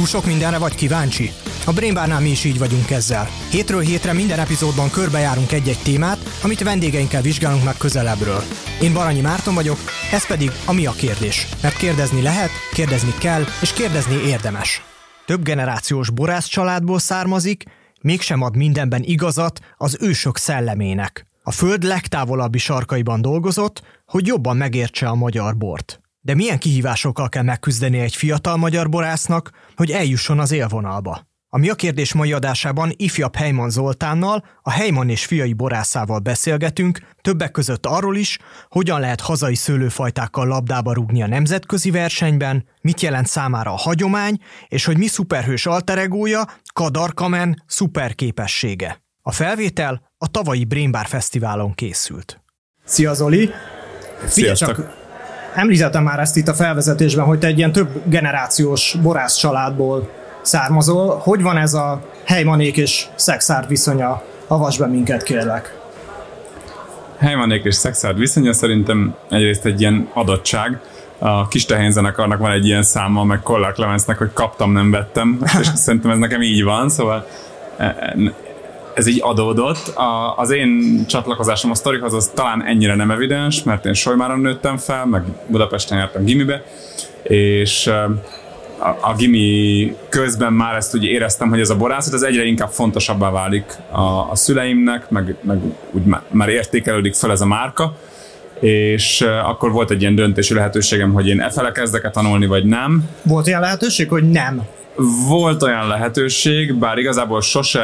Túl 0.00 0.08
sok 0.08 0.26
mindenre 0.26 0.58
vagy 0.58 0.74
kíváncsi? 0.74 1.30
A 1.66 1.72
Brainbarnál 1.72 2.20
mi 2.20 2.28
is 2.28 2.44
így 2.44 2.58
vagyunk 2.58 2.90
ezzel. 2.90 3.28
Hétről 3.50 3.80
hétre 3.80 4.12
minden 4.12 4.38
epizódban 4.38 4.90
körbejárunk 4.90 5.52
egy-egy 5.52 5.82
témát, 5.82 6.18
amit 6.42 6.62
vendégeinkkel 6.62 7.22
vizsgálunk 7.22 7.64
meg 7.64 7.76
közelebbről. 7.76 8.42
Én 8.82 8.92
Baranyi 8.92 9.20
Márton 9.20 9.54
vagyok, 9.54 9.78
ez 10.12 10.26
pedig 10.26 10.50
a 10.66 10.72
Mi 10.72 10.86
a 10.86 10.92
kérdés. 10.92 11.46
Mert 11.62 11.76
kérdezni 11.76 12.22
lehet, 12.22 12.50
kérdezni 12.72 13.14
kell, 13.18 13.44
és 13.62 13.72
kérdezni 13.72 14.14
érdemes. 14.14 14.82
Több 15.26 15.42
generációs 15.42 16.10
borász 16.10 16.46
családból 16.46 16.98
származik, 16.98 17.64
mégsem 18.00 18.42
ad 18.42 18.56
mindenben 18.56 19.02
igazat 19.02 19.60
az 19.76 19.96
ősök 20.00 20.36
szellemének. 20.36 21.26
A 21.42 21.50
föld 21.50 21.82
legtávolabbi 21.82 22.58
sarkaiban 22.58 23.20
dolgozott, 23.20 23.82
hogy 24.06 24.26
jobban 24.26 24.56
megértse 24.56 25.08
a 25.08 25.14
magyar 25.14 25.56
bort. 25.56 26.00
De 26.30 26.36
milyen 26.36 26.58
kihívásokkal 26.58 27.28
kell 27.28 27.42
megküzdeni 27.42 27.98
egy 27.98 28.16
fiatal 28.16 28.56
magyar 28.56 28.88
borásznak, 28.88 29.50
hogy 29.76 29.90
eljusson 29.90 30.38
az 30.38 30.52
élvonalba? 30.52 31.26
A 31.48 31.58
Mi 31.58 31.68
a 31.68 31.74
kérdés 31.74 32.12
mai 32.12 32.32
adásában 32.32 32.92
ifjabb 32.96 33.36
Heyman 33.36 33.70
Zoltánnal, 33.70 34.44
a 34.62 34.70
Heyman 34.70 35.08
és 35.08 35.24
fiai 35.24 35.52
borászával 35.52 36.18
beszélgetünk, 36.18 37.00
többek 37.20 37.50
között 37.50 37.86
arról 37.86 38.16
is, 38.16 38.38
hogyan 38.68 39.00
lehet 39.00 39.20
hazai 39.20 39.54
szőlőfajtákkal 39.54 40.46
labdába 40.46 40.92
rúgni 40.92 41.22
a 41.22 41.26
nemzetközi 41.26 41.90
versenyben, 41.90 42.64
mit 42.80 43.00
jelent 43.00 43.26
számára 43.26 43.72
a 43.72 43.78
hagyomány, 43.78 44.38
és 44.68 44.84
hogy 44.84 44.98
mi 44.98 45.06
szuperhős 45.06 45.66
alteregója, 45.66 46.44
Kadar 46.72 47.14
Kamen 47.14 47.62
szuperképessége. 47.66 49.02
A 49.22 49.32
felvétel 49.32 50.12
a 50.18 50.28
tavalyi 50.28 50.64
Brainbar 50.64 51.06
Fesztiválon 51.06 51.74
készült. 51.74 52.42
Szia 52.84 53.14
Zoli! 53.14 53.50
Sziasztok! 54.26 54.76
Csak 54.76 54.99
említettem 55.54 56.02
már 56.02 56.18
ezt 56.18 56.36
itt 56.36 56.48
a 56.48 56.54
felvezetésben, 56.54 57.24
hogy 57.24 57.38
te 57.38 57.46
egy 57.46 57.58
ilyen 57.58 57.72
több 57.72 57.88
generációs 58.04 58.96
borász 59.02 59.36
családból 59.36 60.08
származol. 60.42 61.20
Hogy 61.22 61.42
van 61.42 61.56
ez 61.56 61.74
a 61.74 62.00
helymanék 62.24 62.76
és 62.76 63.06
szexárd 63.14 63.68
viszonya? 63.68 64.22
Avasd 64.46 64.78
be 64.78 64.86
minket, 64.86 65.22
kérlek. 65.22 65.78
Helymanék 67.18 67.64
és 67.64 67.74
szexárd 67.74 68.18
viszonya 68.18 68.52
szerintem 68.52 69.14
egyrészt 69.30 69.64
egy 69.64 69.80
ilyen 69.80 70.08
adottság. 70.14 70.80
A 71.18 71.48
kis 71.48 71.64
tehénzenekarnak 71.64 72.38
van 72.38 72.50
egy 72.50 72.66
ilyen 72.66 72.82
száma, 72.82 73.24
meg 73.24 73.40
Kollák 73.40 73.76
Lemencnek, 73.76 74.18
hogy 74.18 74.32
kaptam, 74.32 74.72
nem 74.72 74.90
vettem, 74.90 75.38
és 75.60 75.66
szerintem 75.74 76.10
ez 76.10 76.18
nekem 76.18 76.42
így 76.42 76.62
van, 76.62 76.88
szóval 76.88 77.26
e, 77.76 77.84
e, 77.84 78.14
ez 79.00 79.06
így 79.06 79.20
adódott. 79.22 79.88
A, 79.88 80.34
az 80.36 80.50
én 80.50 81.04
csatlakozásom 81.06 81.70
a 81.70 81.74
sztorihoz 81.74 82.14
az 82.14 82.30
talán 82.34 82.64
ennyire 82.64 82.94
nem 82.94 83.10
evidens, 83.10 83.62
mert 83.62 83.86
én 83.86 83.92
Solymáron 83.94 84.40
nőttem 84.40 84.76
fel, 84.76 85.06
meg 85.06 85.22
Budapesten 85.46 85.98
jártam 85.98 86.24
gimibe, 86.24 86.64
és 87.22 87.86
a, 88.78 88.96
a 89.00 89.14
gimi 89.16 89.96
közben 90.08 90.52
már 90.52 90.76
ezt 90.76 90.94
úgy 90.94 91.04
éreztem, 91.04 91.48
hogy 91.48 91.60
ez 91.60 91.70
a 91.70 91.76
borászat 91.76 92.12
az 92.12 92.22
egyre 92.22 92.44
inkább 92.44 92.70
fontosabbá 92.70 93.30
válik 93.30 93.76
a, 93.90 94.30
a 94.30 94.34
szüleimnek, 94.34 95.10
meg, 95.10 95.36
meg 95.40 95.58
úgy 95.90 96.04
már, 96.04 96.22
már 96.30 96.48
értékelődik 96.48 97.14
fel 97.14 97.30
ez 97.30 97.40
a 97.40 97.46
márka, 97.46 97.96
és 98.60 99.20
akkor 99.44 99.72
volt 99.72 99.90
egy 99.90 100.00
ilyen 100.00 100.14
döntési 100.14 100.54
lehetőségem, 100.54 101.12
hogy 101.12 101.28
én 101.28 101.40
e 101.40 101.50
fele 101.50 101.72
kezdek 101.72 102.10
tanulni, 102.10 102.46
vagy 102.46 102.64
nem. 102.64 103.08
Volt 103.22 103.46
ilyen 103.46 103.60
lehetőség, 103.60 104.08
hogy 104.08 104.30
nem? 104.30 104.62
Volt 105.28 105.62
olyan 105.62 105.86
lehetőség, 105.86 106.74
bár 106.74 106.98
igazából 106.98 107.40
sose 107.40 107.82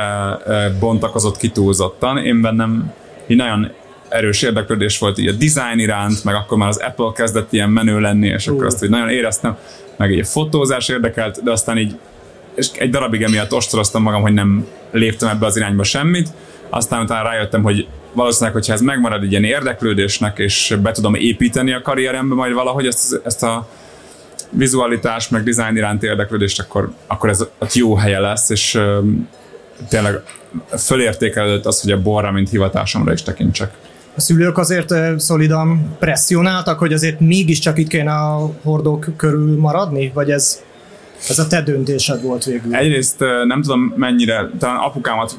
bontakozott 0.81 1.37
kitúlzottan. 1.37 2.19
Én 2.19 2.41
bennem 2.41 2.93
így 3.27 3.37
nagyon 3.37 3.71
erős 4.09 4.43
érdeklődés 4.43 4.99
volt 4.99 5.19
így 5.19 5.29
a 5.29 5.33
design 5.33 5.79
iránt, 5.79 6.25
meg 6.25 6.35
akkor 6.35 6.59
már 6.59 6.69
az 6.69 6.83
Apple 6.87 7.13
kezdett 7.15 7.53
ilyen 7.53 7.71
menő 7.71 8.01
lenni, 8.01 8.27
és 8.27 8.47
uh. 8.47 8.55
akkor 8.55 8.67
azt 8.67 8.85
így 8.85 8.91
nagyon 8.91 9.09
éreztem, 9.09 9.57
meg 9.97 10.13
egy 10.13 10.27
fotózás 10.27 10.89
érdekelt, 10.89 11.43
de 11.43 11.51
aztán 11.51 11.79
így 11.79 11.99
és 12.57 12.69
egy 12.79 12.91
darabig 12.91 13.23
emiatt 13.23 13.53
ostoroztam 13.53 14.03
magam, 14.03 14.23
hogy 14.23 14.33
nem 14.33 14.67
léptem 14.91 15.29
ebbe 15.29 15.47
az 15.47 15.57
irányba 15.57 15.83
semmit, 15.83 16.29
aztán 16.71 17.03
utána 17.03 17.29
rájöttem, 17.29 17.63
hogy 17.63 17.87
valószínűleg, 18.13 18.55
hogyha 18.55 18.73
ez 18.73 18.81
megmarad 18.81 19.23
egy 19.23 19.31
ilyen 19.31 19.45
érdeklődésnek, 19.45 20.39
és 20.39 20.77
be 20.83 20.93
tudom 20.93 21.15
építeni 21.15 21.73
a 21.73 21.83
karrierembe 21.83 22.35
majd 22.35 22.53
valahogy 22.53 22.87
ezt, 22.87 23.21
ezt 23.25 23.43
a 23.43 23.69
vizualitás, 24.51 25.29
meg 25.29 25.43
design 25.43 25.77
iránt 25.77 26.03
érdeklődést, 26.03 26.61
akkor, 26.61 26.93
akkor 27.07 27.29
ez 27.29 27.45
ott 27.59 27.75
jó 27.75 27.95
helye 27.95 28.19
lesz, 28.19 28.51
és 28.51 28.75
uh, 28.75 29.05
tényleg 29.89 30.23
fölértékelődött 30.79 31.67
az, 31.67 31.81
hogy 31.81 31.93
a 31.93 32.03
borra, 32.03 32.33
mint 32.33 32.51
hivatásomra 32.51 33.13
is 33.13 33.23
tekintsek. 33.23 33.73
A 34.17 34.21
szülők 34.21 34.59
azért 34.59 34.95
szolidan 35.21 35.97
presszionáltak, 35.99 36.79
hogy 36.79 36.93
azért 36.93 37.21
mégiscsak 37.21 37.79
itt 37.79 37.89
kéne 37.89 38.13
a 38.13 38.51
hordók 38.63 39.07
körül 39.17 39.59
maradni? 39.59 40.11
Vagy 40.15 40.31
ez, 40.31 40.63
ez 41.29 41.39
a 41.39 41.47
te 41.47 41.63
döntésed 41.63 42.23
volt 42.23 42.45
végül? 42.45 42.75
Egyrészt 42.75 43.19
nem 43.47 43.63
tudom 43.63 43.95
mennyire, 43.97 44.51
talán 44.59 44.77
apukámat 44.77 45.39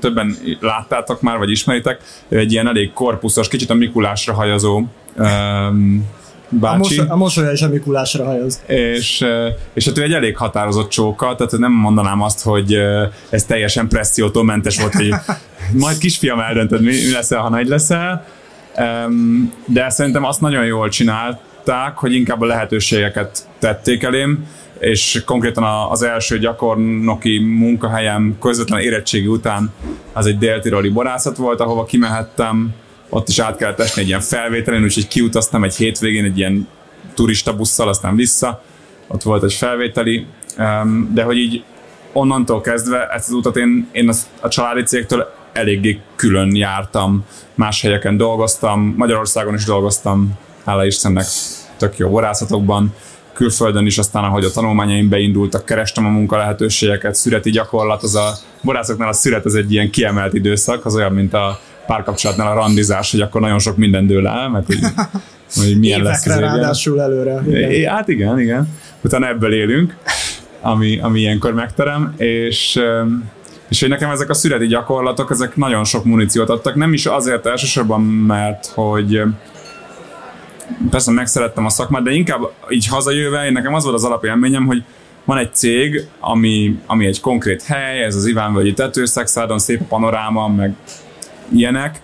többen 0.00 0.36
láttátok 0.60 1.20
már, 1.20 1.38
vagy 1.38 1.50
ismeritek, 1.50 2.00
egy 2.28 2.52
ilyen 2.52 2.68
elég 2.68 2.92
korpuszos, 2.92 3.48
kicsit 3.48 3.70
a 3.70 3.74
Mikulásra 3.74 4.34
hajazó 4.34 4.82
um, 5.16 6.08
bácsi. 6.48 6.98
A, 6.98 7.02
mos- 7.02 7.10
a 7.10 7.16
mosolya 7.16 7.52
is 7.52 7.62
a 7.62 7.68
Mikulásra 7.68 8.24
hajoz. 8.24 8.60
És, 8.66 9.24
és 9.72 9.84
hát 9.84 9.98
ő 9.98 10.02
egy 10.02 10.12
elég 10.12 10.36
határozott 10.36 10.88
csóka, 10.88 11.34
tehát 11.34 11.58
nem 11.58 11.72
mondanám 11.72 12.22
azt, 12.22 12.42
hogy 12.42 12.76
ez 13.30 13.44
teljesen 13.44 13.88
pressziótól 13.88 14.44
mentes 14.44 14.80
volt, 14.80 14.92
hogy 14.92 15.14
majd 15.84 15.98
kisfiam 15.98 16.40
eldöntöd, 16.40 16.80
mi, 16.80 16.86
mi 16.86 17.12
leszel, 17.12 17.40
ha 17.40 17.48
nagy 17.48 17.68
leszel. 17.68 18.26
De 19.66 19.90
szerintem 19.90 20.24
azt 20.24 20.40
nagyon 20.40 20.64
jól 20.64 20.88
csinálták, 20.88 21.96
hogy 21.96 22.14
inkább 22.14 22.40
a 22.40 22.46
lehetőségeket 22.46 23.48
tették 23.58 24.02
elém, 24.02 24.46
és 24.78 25.22
konkrétan 25.26 25.64
az 25.90 26.02
első 26.02 26.38
gyakornoki 26.38 27.38
munkahelyem 27.38 28.36
közvetlen 28.40 28.80
érettségi 28.80 29.26
után 29.26 29.72
az 30.12 30.26
egy 30.26 30.38
déltiroli 30.38 30.88
borászat 30.88 31.36
volt, 31.36 31.60
ahova 31.60 31.84
kimehettem, 31.84 32.74
ott 33.08 33.28
is 33.28 33.38
át 33.38 33.56
kellett 33.56 33.80
esni 33.80 34.02
egy 34.02 34.08
ilyen 34.08 34.20
felvételen, 34.20 34.82
úgyhogy 34.82 35.08
kiutaztam 35.08 35.64
egy 35.64 35.76
hétvégén 35.76 36.24
egy 36.24 36.38
ilyen 36.38 36.68
turista 37.14 37.56
busszal, 37.56 37.88
aztán 37.88 38.16
vissza, 38.16 38.62
ott 39.06 39.22
volt 39.22 39.42
egy 39.42 39.52
felvételi, 39.52 40.26
de 41.12 41.22
hogy 41.22 41.36
így 41.36 41.64
onnantól 42.12 42.60
kezdve 42.60 43.08
ezt 43.08 43.28
az 43.28 43.34
utat 43.34 43.56
én, 43.56 43.88
én 43.92 44.10
a 44.40 44.48
családi 44.48 44.82
cégtől 44.82 45.32
eléggé 45.52 46.00
külön 46.16 46.56
jártam, 46.56 47.24
más 47.54 47.82
helyeken 47.82 48.16
dolgoztam, 48.16 48.94
Magyarországon 48.96 49.54
is 49.54 49.64
dolgoztam, 49.64 50.38
hála 50.64 50.86
Istennek 50.86 51.26
tök 51.76 51.98
jó 51.98 52.08
borászatokban, 52.08 52.94
külföldön 53.36 53.86
is, 53.86 53.98
aztán 53.98 54.24
ahogy 54.24 54.44
a 54.44 54.50
tanulmányaim 54.50 55.08
beindultak, 55.08 55.64
kerestem 55.64 56.06
a 56.06 56.08
munka 56.08 56.36
lehetőségeket, 56.36 57.14
szüreti 57.14 57.50
gyakorlat, 57.50 58.02
az 58.02 58.14
a 58.14 58.32
borászoknál 58.62 59.08
a 59.08 59.12
szüret 59.12 59.44
az 59.44 59.54
egy 59.54 59.72
ilyen 59.72 59.90
kiemelt 59.90 60.34
időszak, 60.34 60.84
az 60.84 60.94
olyan, 60.94 61.12
mint 61.12 61.34
a 61.34 61.60
párkapcsolatnál 61.86 62.50
a 62.50 62.54
randizás, 62.54 63.10
hogy 63.10 63.20
akkor 63.20 63.40
nagyon 63.40 63.58
sok 63.58 63.76
minden 63.76 64.06
dől 64.06 64.26
el, 64.26 64.48
meg 64.48 64.64
hogy, 64.66 64.78
hogy 65.62 65.78
milyen 65.78 66.00
Évekre 66.00 66.10
lesz 66.10 66.26
az 66.26 66.38
ráadásul 66.40 67.00
előre. 67.00 67.42
Igen. 67.46 67.70
É, 67.70 67.84
hát 67.84 68.08
igen, 68.08 68.40
igen. 68.40 68.68
Utána 69.00 69.28
ebből 69.28 69.52
élünk, 69.52 69.96
ami, 70.60 70.98
ami 70.98 71.20
ilyenkor 71.20 71.54
megterem, 71.54 72.14
és 72.16 72.80
és 73.68 73.80
hogy 73.80 73.88
nekem 73.88 74.10
ezek 74.10 74.30
a 74.30 74.34
szüreti 74.34 74.66
gyakorlatok, 74.66 75.30
ezek 75.30 75.56
nagyon 75.56 75.84
sok 75.84 76.04
muníciót 76.04 76.48
adtak, 76.48 76.74
nem 76.74 76.92
is 76.92 77.06
azért 77.06 77.46
elsősorban, 77.46 78.00
mert 78.02 78.66
hogy 78.66 79.22
persze 80.90 81.10
megszerettem 81.10 81.64
a 81.64 81.68
szakmát, 81.68 82.02
de 82.02 82.10
inkább 82.10 82.40
így 82.68 82.86
hazajöve, 82.86 83.44
én 83.44 83.52
nekem 83.52 83.74
az 83.74 83.82
volt 83.82 83.94
az 83.94 84.04
alapélményem, 84.04 84.66
hogy 84.66 84.84
van 85.24 85.38
egy 85.38 85.54
cég, 85.54 86.06
ami, 86.20 86.78
ami 86.86 87.06
egy 87.06 87.20
konkrét 87.20 87.62
hely, 87.62 88.02
ez 88.02 88.14
az 88.14 88.26
Ivánvölgyi 88.26 88.72
tetőszexádon, 88.72 89.58
szép 89.58 89.82
panoráma, 89.82 90.48
meg 90.48 90.74
ilyenek, 91.52 92.00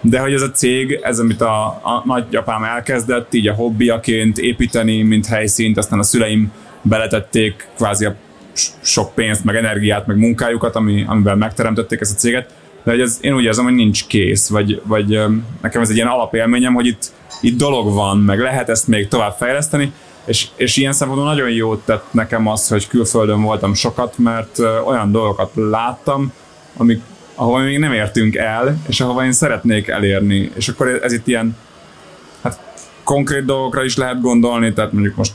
de 0.00 0.18
hogy 0.18 0.32
ez 0.32 0.42
a 0.42 0.50
cég, 0.50 0.98
ez 1.02 1.18
amit 1.18 1.40
a, 1.40 1.66
a 1.66 2.02
nagyapám 2.04 2.64
elkezdett, 2.64 3.34
így 3.34 3.48
a 3.48 3.54
hobbiaként 3.54 4.38
építeni, 4.38 5.02
mint 5.02 5.26
helyszínt, 5.26 5.76
aztán 5.76 5.98
a 5.98 6.02
szüleim 6.02 6.52
beletették 6.82 7.68
kvázi 7.76 8.04
a 8.04 8.14
sok 8.80 9.14
pénzt, 9.14 9.44
meg 9.44 9.56
energiát, 9.56 10.06
meg 10.06 10.16
munkájukat, 10.16 10.76
ami, 10.76 11.04
amivel 11.06 11.36
megteremtették 11.36 12.00
ezt 12.00 12.14
a 12.14 12.18
céget, 12.18 12.54
de 12.82 12.90
hogy 12.90 13.00
ez, 13.00 13.18
én 13.20 13.34
úgy 13.34 13.44
érzem, 13.44 13.64
hogy 13.64 13.74
nincs 13.74 14.06
kész, 14.06 14.48
vagy, 14.48 14.82
vagy 14.84 15.20
nekem 15.62 15.82
ez 15.82 15.88
egy 15.90 15.96
ilyen 15.96 16.08
alapélményem, 16.08 16.74
hogy 16.74 16.86
itt, 16.86 17.12
itt 17.40 17.58
dolog 17.58 17.92
van, 17.92 18.18
meg 18.18 18.38
lehet 18.40 18.68
ezt 18.68 18.86
még 18.86 19.08
tovább 19.08 19.36
fejleszteni, 19.38 19.92
és, 20.24 20.48
és 20.56 20.76
ilyen 20.76 20.92
szempontból 20.92 21.28
nagyon 21.28 21.50
jót 21.50 21.84
tett 21.84 22.04
nekem 22.10 22.46
az, 22.46 22.68
hogy 22.68 22.88
külföldön 22.88 23.42
voltam 23.42 23.74
sokat, 23.74 24.18
mert 24.18 24.58
olyan 24.58 25.12
dolgokat 25.12 25.50
láttam, 25.54 26.32
amik, 26.76 27.00
ahova 27.34 27.58
még 27.58 27.78
nem 27.78 27.92
értünk 27.92 28.34
el, 28.34 28.76
és 28.88 29.00
ahova 29.00 29.24
én 29.24 29.32
szeretnék 29.32 29.88
elérni. 29.88 30.50
És 30.54 30.68
akkor 30.68 31.00
ez 31.02 31.12
itt 31.12 31.26
ilyen 31.26 31.56
hát 32.42 32.60
konkrét 33.04 33.44
dolgokra 33.44 33.84
is 33.84 33.96
lehet 33.96 34.20
gondolni, 34.20 34.72
tehát 34.72 34.92
mondjuk 34.92 35.16
most 35.16 35.32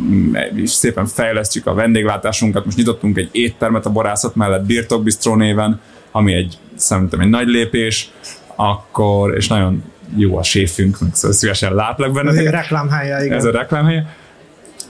mm, 0.00 0.34
is 0.56 0.70
szépen 0.70 1.06
fejlesztjük 1.06 1.66
a 1.66 1.74
vendéglátásunkat, 1.74 2.64
most 2.64 2.76
nyitottunk 2.76 3.16
egy 3.16 3.28
éttermet 3.32 3.86
a 3.86 3.90
borászat 3.90 4.34
mellett 4.34 4.66
Birtokbistró 4.66 5.34
néven, 5.34 5.80
ami 6.10 6.32
egy 6.32 6.58
szerintem 6.74 7.20
egy 7.20 7.28
nagy 7.28 7.48
lépés, 7.48 8.10
akkor, 8.56 9.36
és 9.36 9.48
nagyon 9.48 9.82
jó 10.16 10.38
a 10.38 10.42
séfünk, 10.42 11.00
meg 11.00 11.14
szóval 11.14 11.36
szívesen 11.36 11.74
látlak 11.74 12.12
benne. 12.12 12.30
Ez 12.30 12.46
a 12.46 12.50
reklámhelye, 12.50 13.24
igen. 13.24 13.36
Ez 13.36 13.44
a 13.44 13.50
reklámhelye. 13.50 14.16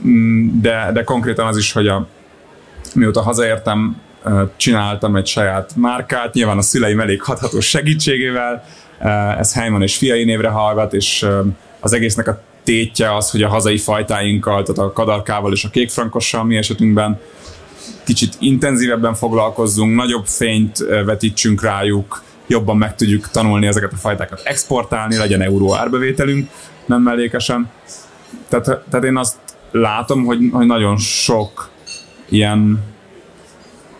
Mm, 0.07 0.61
de, 0.61 0.89
de 0.93 1.03
konkrétan 1.03 1.47
az 1.47 1.57
is, 1.57 1.71
hogy 1.71 1.87
a, 1.87 2.07
mióta 2.93 3.21
hazaértem, 3.21 4.01
csináltam 4.55 5.15
egy 5.15 5.27
saját 5.27 5.75
márkát, 5.75 6.33
nyilván 6.33 6.57
a 6.57 6.61
szüleim 6.61 6.99
elég 6.99 7.21
hathatós 7.21 7.69
segítségével, 7.69 8.63
ez 9.37 9.53
Heimann 9.53 9.81
és 9.81 9.97
fiai 9.97 10.23
névre 10.23 10.49
hallgat, 10.49 10.93
és 10.93 11.25
az 11.79 11.93
egésznek 11.93 12.27
a 12.27 12.41
tétje 12.63 13.15
az, 13.15 13.31
hogy 13.31 13.43
a 13.43 13.47
hazai 13.47 13.77
fajtáinkkal, 13.77 14.63
tehát 14.63 14.89
a 14.89 14.93
kadarkával 14.93 15.53
és 15.53 15.63
a 15.63 15.69
kékfrankossal 15.69 16.43
mi 16.43 16.57
esetünkben 16.57 17.19
kicsit 18.03 18.33
intenzívebben 18.39 19.13
foglalkozzunk, 19.13 19.95
nagyobb 19.95 20.25
fényt 20.25 20.77
vetítsünk 21.05 21.61
rájuk, 21.61 22.23
jobban 22.47 22.77
meg 22.77 22.95
tudjuk 22.95 23.29
tanulni 23.29 23.67
ezeket 23.67 23.93
a 23.93 23.97
fajtákat 23.97 24.41
exportálni, 24.43 25.17
legyen 25.17 25.41
euró 25.41 25.75
árbevételünk, 25.75 26.49
nem 26.85 27.01
mellékesen. 27.01 27.69
Tehát, 28.49 28.65
tehát 28.65 29.05
én 29.05 29.17
azt 29.17 29.35
látom, 29.71 30.25
hogy, 30.25 30.39
hogy 30.51 30.65
nagyon 30.65 30.97
sok 30.97 31.69
ilyen 32.29 32.83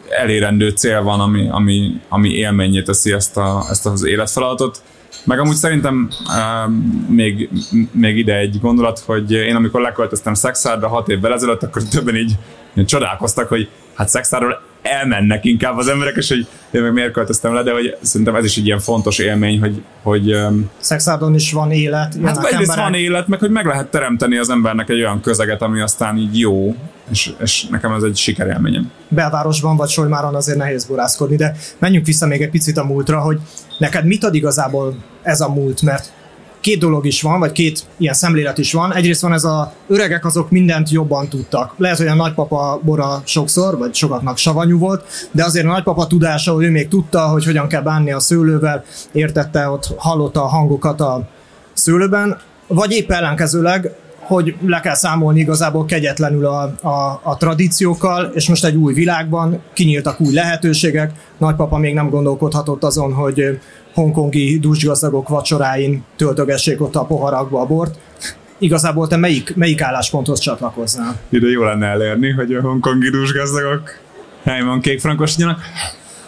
elérendő 0.10 0.70
cél 0.70 1.02
van, 1.02 1.20
ami, 1.20 1.48
ami, 1.52 2.02
ami 2.10 2.30
élményé 2.30 2.82
teszi 2.82 3.12
ezt, 3.12 3.38
a, 3.38 3.66
ezt 3.70 3.86
az 3.86 4.06
életfeladatot. 4.06 4.82
Meg 5.24 5.40
amúgy 5.40 5.56
szerintem 5.56 6.10
uh, 6.26 6.72
még, 7.08 7.50
még 7.92 8.18
ide 8.18 8.38
egy 8.38 8.60
gondolat, 8.62 9.00
hogy 9.00 9.32
én 9.32 9.56
amikor 9.56 9.82
leköltöztem 9.82 10.34
Szexárdra 10.34 10.88
hat 10.88 11.10
évvel 11.10 11.34
ezelőtt, 11.34 11.64
akkor 11.64 11.84
többen 11.84 12.16
így, 12.16 12.32
így 12.74 12.86
csodálkoztak, 12.86 13.48
hogy 13.48 13.70
hát 13.94 14.10
Szexárdról 14.10 14.62
elmennek 14.86 15.46
inkább 15.46 15.78
az 15.78 15.88
emberek, 15.88 16.16
és 16.16 16.28
hogy 16.28 16.48
én 16.72 16.82
meg 16.82 16.94
miért 16.94 17.12
költöztem 17.12 17.54
le, 17.54 17.64
de 17.64 17.72
hogy 17.72 17.98
szerintem 18.02 18.36
ez 18.36 18.46
is 18.46 18.58
egy 18.58 18.66
ilyen 18.66 18.80
fontos 18.80 19.20
élmény, 19.20 19.60
hogy... 19.60 19.82
hogy 20.02 20.38
Szexárdon 20.80 21.36
is 21.36 21.52
van 21.52 21.72
élet. 21.72 22.16
Hát 22.24 22.38
egyrészt 22.38 22.54
emberek. 22.54 22.84
van 22.84 22.94
élet, 22.94 23.28
meg 23.28 23.40
hogy 23.40 23.50
meg 23.50 23.66
lehet 23.66 23.88
teremteni 23.88 24.38
az 24.38 24.50
embernek 24.50 24.90
egy 24.90 25.00
olyan 25.00 25.22
közeget, 25.22 25.62
ami 25.62 25.82
aztán 25.82 26.18
így 26.18 26.40
jó, 26.40 26.76
és, 27.12 27.32
és 27.42 27.66
nekem 27.66 27.94
ez 27.94 28.04
egy 28.04 28.18
sikerélményem. 28.18 28.92
Belvárosban 29.08 29.78
vagy 29.78 29.90
Solymáron 29.90 30.36
azért 30.36 30.58
nehéz 30.58 30.86
borászkodni, 30.86 31.36
de 31.36 31.56
menjünk 31.80 32.06
vissza 32.06 32.28
még 32.28 32.42
egy 32.42 32.50
picit 32.50 32.78
a 32.78 32.84
múltra, 32.84 33.20
hogy 33.20 33.40
neked 33.78 34.06
mit 34.06 34.24
ad 34.24 34.36
igazából 34.36 34.96
ez 35.22 35.42
a 35.42 35.50
múlt, 35.50 35.82
mert 35.82 36.12
két 36.66 36.80
dolog 36.80 37.06
is 37.06 37.22
van, 37.22 37.40
vagy 37.40 37.52
két 37.52 37.84
ilyen 37.98 38.14
szemlélet 38.14 38.58
is 38.58 38.74
van. 38.74 38.94
Egyrészt 38.94 39.22
van 39.22 39.34
ez 39.34 39.44
a 39.44 39.74
öregek, 39.88 40.26
azok 40.26 40.50
mindent 40.50 40.90
jobban 40.90 41.30
tudtak. 41.30 41.74
Lehet, 41.78 41.98
hogy 41.98 42.08
a 42.08 42.16
nagypapa 42.16 42.80
bora 42.84 43.22
sokszor, 43.26 43.78
vagy 43.78 43.96
sokaknak 43.96 44.38
savanyú 44.38 44.78
volt, 44.78 45.04
de 45.32 45.44
azért 45.44 45.66
a 45.66 45.70
nagypapa 45.70 46.08
tudása, 46.08 46.54
hogy 46.54 46.64
ő 46.64 46.70
még 46.70 46.88
tudta, 46.88 47.28
hogy 47.28 47.46
hogyan 47.46 47.68
kell 47.68 47.82
bánni 47.82 48.12
a 48.12 48.20
szőlővel, 48.20 48.84
értette, 49.12 49.70
ott 49.70 49.94
hallotta 49.98 50.44
a 50.44 50.48
hangokat 50.48 51.02
a 51.02 51.28
szőlőben, 51.74 52.38
vagy 52.68 52.92
épp 52.92 53.12
ellenkezőleg, 53.12 53.96
hogy 54.26 54.56
le 54.66 54.80
kell 54.80 54.94
számolni 54.94 55.40
igazából 55.40 55.86
kegyetlenül 55.86 56.46
a, 56.46 56.62
a, 56.82 57.20
a 57.24 57.38
tradíciókkal, 57.38 58.32
és 58.34 58.50
most 58.50 58.66
egy 58.66 58.76
új 58.76 58.94
világban 58.94 59.62
kinyíltak 59.74 60.20
új 60.20 60.34
lehetőségek. 60.34 61.12
Nagypapa 61.38 61.78
még 61.78 61.94
nem 61.94 62.10
gondolkodhatott 62.10 62.84
azon, 62.84 63.14
hogy 63.14 63.60
hongkongi 63.94 64.60
dúsgazdagok 64.60 65.28
vacsoráin 65.28 66.04
töltögessék 66.16 66.82
ott 66.82 66.96
a 66.96 67.06
poharakba 67.06 67.62
a 67.62 67.66
bort. 67.66 67.98
Igazából 68.58 69.08
te 69.08 69.16
melyik, 69.18 69.56
melyik 69.56 69.82
állásponthoz 69.82 70.40
csatlakoznál? 70.40 71.16
Ide 71.30 71.48
jó 71.48 71.64
lenne 71.64 71.88
elérni, 71.88 72.32
hogy 72.32 72.54
a 72.54 72.62
hongkongi 72.62 73.10
dúsgazdagok 73.10 74.00
helyben 74.44 74.82
kék 74.82 75.00
frankosítjanak. 75.00 75.60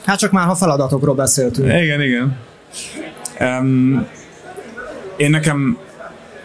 Hát 0.06 0.18
csak 0.18 0.32
már, 0.32 0.46
ha 0.46 0.56
feladatokról 0.56 1.16
beszéltünk. 1.16 1.68
Igen, 1.68 2.02
igen. 2.02 2.38
Um, 3.40 4.08
én 5.18 5.30
nekem 5.30 5.78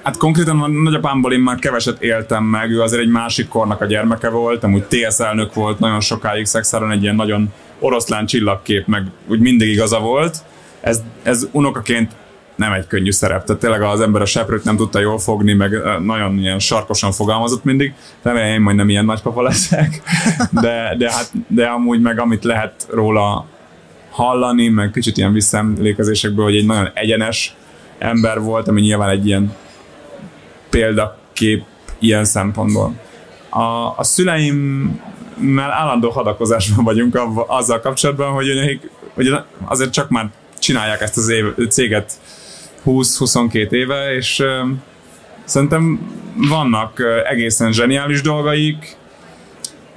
Hát 0.03 0.17
konkrétan 0.17 0.61
a 0.61 0.69
nagyapámból 0.69 1.33
én 1.33 1.41
már 1.41 1.59
keveset 1.59 2.03
éltem 2.03 2.45
meg, 2.45 2.71
ő 2.71 2.83
azért 2.83 3.03
egy 3.03 3.11
másik 3.11 3.49
kornak 3.49 3.81
a 3.81 3.85
gyermeke 3.85 4.29
volt, 4.29 4.65
amúgy 4.65 4.85
TSZ 4.85 5.21
elnök 5.21 5.55
volt 5.55 5.79
nagyon 5.79 6.01
sokáig 6.01 6.45
szexáron, 6.45 6.91
egy 6.91 7.03
ilyen 7.03 7.15
nagyon 7.15 7.53
oroszlán 7.79 8.27
csillagkép, 8.27 8.87
meg 8.87 9.07
úgy 9.27 9.41
mindig 9.41 9.69
igaza 9.69 10.01
volt 10.01 10.45
ez, 10.83 11.03
ez 11.23 11.49
unokaként 11.53 12.13
nem 12.55 12.73
egy 12.73 12.87
könnyű 12.87 13.11
szerep. 13.11 13.45
Tehát 13.45 13.61
tényleg 13.61 13.83
az 13.83 14.01
ember 14.01 14.23
a 14.23 14.25
seprőt 14.27 14.65
nem 14.65 14.77
tudta 14.77 14.99
jól 14.99 15.19
fogni, 15.19 15.53
meg 15.53 15.79
nagyon 16.01 16.39
ilyen 16.39 16.59
sarkosan 16.59 17.13
fogalmazott 17.13 17.65
mindig. 17.65 17.95
Remélem 18.23 18.49
én 18.49 18.61
majd 18.61 18.77
nem 18.77 18.89
ilyen 18.89 19.05
nagypapa 19.05 19.43
leszek. 19.43 20.03
De, 20.51 20.95
de, 20.99 21.13
hát, 21.13 21.31
de 21.47 21.67
amúgy 21.67 22.01
meg 22.01 22.21
amit 22.21 22.45
lehet 22.45 22.87
róla 22.91 23.47
hallani, 24.11 24.69
meg 24.69 24.91
kicsit 24.91 25.17
ilyen 25.17 25.33
visszaemlékezésekből, 25.33 26.45
hogy 26.45 26.57
egy 26.57 26.67
nagyon 26.67 26.91
egyenes 26.95 27.55
ember 27.99 28.41
volt, 28.41 28.69
ami 28.69 28.81
nyilván 28.81 29.09
egy 29.09 29.27
ilyen 29.27 29.55
példakép 30.73 31.65
ilyen 31.99 32.25
szempontból. 32.25 32.95
A, 33.49 33.95
a 33.97 34.05
szüleimmel 34.05 35.71
állandó 35.71 36.11
hadakozásban 36.11 36.85
vagyunk 36.85 37.21
azzal 37.47 37.81
kapcsolatban, 37.81 38.33
hogy, 38.33 38.49
hogy 39.15 39.35
azért 39.65 39.93
csak 39.93 40.09
már 40.09 40.31
csinálják 40.59 41.01
ezt 41.01 41.17
az 41.17 41.29
év, 41.29 41.45
céget 41.69 42.13
20-22 42.87 43.71
éve, 43.71 44.15
és 44.15 44.39
uh, 44.39 44.71
szerintem 45.45 46.11
vannak 46.37 47.03
egészen 47.31 47.73
zseniális 47.73 48.21
dolgaik, 48.21 48.97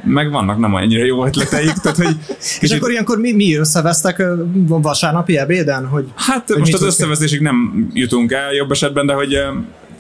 meg 0.04 0.32
vannak 0.32 0.60
nem 0.60 0.74
annyira 0.74 1.06
jó 1.06 1.26
ötleteik. 1.26 1.74
Tehát, 1.74 1.98
hogy 1.98 2.18
kicsit... 2.38 2.62
És 2.62 2.72
akkor 2.72 2.92
ilyenkor 2.92 3.18
mi, 3.18 3.32
mi 3.32 3.56
összevesztek 3.56 4.24
vasárnapi 4.68 5.38
ebéden? 5.38 5.88
Hogy, 5.88 6.06
hát 6.16 6.48
hogy 6.48 6.60
most 6.60 6.74
az 6.74 6.84
összevesztésig 6.84 7.42
nem 7.42 7.90
jutunk 7.94 8.32
el 8.32 8.54
jobb 8.54 8.72
esetben, 8.72 9.06
de 9.06 9.14
hogy 9.14 9.38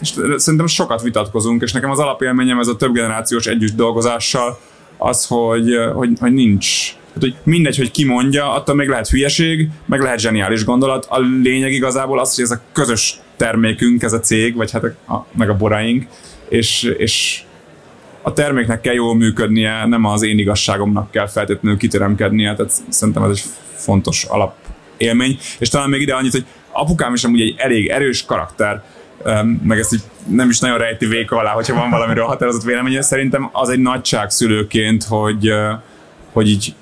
és 0.01 0.13
szerintem 0.35 0.67
sokat 0.67 1.01
vitatkozunk, 1.01 1.61
és 1.61 1.71
nekem 1.71 1.89
az 1.89 1.99
alapélményem 1.99 2.59
ez 2.59 2.67
a 2.67 2.75
több 2.75 2.93
generációs 2.93 3.45
együtt 3.45 3.75
dolgozással 3.75 4.59
az, 4.97 5.25
hogy, 5.25 5.75
hogy, 5.93 6.09
hogy 6.19 6.33
nincs 6.33 6.95
tehát, 7.15 7.35
hogy 7.35 7.53
mindegy, 7.53 7.77
hogy 7.77 7.91
ki 7.91 8.05
mondja, 8.05 8.53
attól 8.53 8.75
még 8.75 8.87
lehet 8.87 9.09
hülyeség, 9.09 9.69
meg 9.85 10.01
lehet 10.01 10.19
zseniális 10.19 10.65
gondolat. 10.65 11.05
A 11.09 11.19
lényeg 11.19 11.71
igazából 11.71 12.19
az, 12.19 12.35
hogy 12.35 12.43
ez 12.43 12.51
a 12.51 12.61
közös 12.71 13.19
termékünk, 13.37 14.03
ez 14.03 14.13
a 14.13 14.19
cég, 14.19 14.55
vagy 14.55 14.71
hát 14.71 14.83
a, 14.83 15.13
a, 15.13 15.25
meg 15.37 15.49
a 15.49 15.55
boraink, 15.55 16.05
és, 16.49 16.93
és 16.97 17.43
a 18.21 18.33
terméknek 18.33 18.81
kell 18.81 18.93
jól 18.93 19.15
működnie, 19.15 19.85
nem 19.85 20.05
az 20.05 20.23
én 20.23 20.39
igazságomnak 20.39 21.11
kell 21.11 21.27
feltétlenül 21.27 21.77
kiteremkednie, 21.77 22.55
tehát 22.55 22.73
szerintem 22.89 23.23
ez 23.23 23.29
egy 23.29 23.43
fontos 23.75 24.23
alap 24.23 24.55
élmény. 24.97 25.37
És 25.59 25.69
talán 25.69 25.89
még 25.89 26.01
ide 26.01 26.13
annyit, 26.13 26.31
hogy 26.31 26.45
apukám 26.71 27.13
is 27.13 27.23
amúgy 27.23 27.41
egy 27.41 27.55
elég 27.57 27.87
erős 27.87 28.25
karakter, 28.25 28.83
meg 29.63 29.79
ezt 29.79 29.93
így 29.93 30.03
nem 30.27 30.49
is 30.49 30.59
nagyon 30.59 30.77
rejti 30.77 31.05
véka 31.05 31.37
alá, 31.37 31.51
hogyha 31.51 31.75
van 31.75 31.89
valamiről 31.89 32.25
határozott 32.25 32.63
véleménye. 32.63 33.01
Szerintem 33.01 33.49
az 33.51 33.69
egy 33.69 33.79
nagyság 33.79 34.29
szülőként, 34.29 35.03
hogy, 35.03 35.49
hogy 36.31 36.49
így 36.49 36.75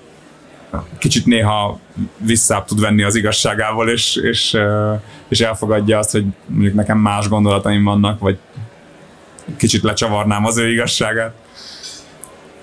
kicsit 0.97 1.25
néha 1.25 1.79
visszább 2.17 2.65
tud 2.65 2.79
venni 2.79 3.03
az 3.03 3.15
igazságával, 3.15 3.89
és, 3.89 4.15
és, 4.15 4.57
és 5.27 5.41
elfogadja 5.41 5.97
azt, 5.97 6.11
hogy 6.11 6.25
mondjuk 6.45 6.73
nekem 6.73 6.97
más 6.97 7.27
gondolataim 7.27 7.83
vannak, 7.83 8.19
vagy 8.19 8.37
kicsit 9.57 9.83
lecsavarnám 9.83 10.45
az 10.45 10.57
ő 10.57 10.71
igazságát. 10.71 11.33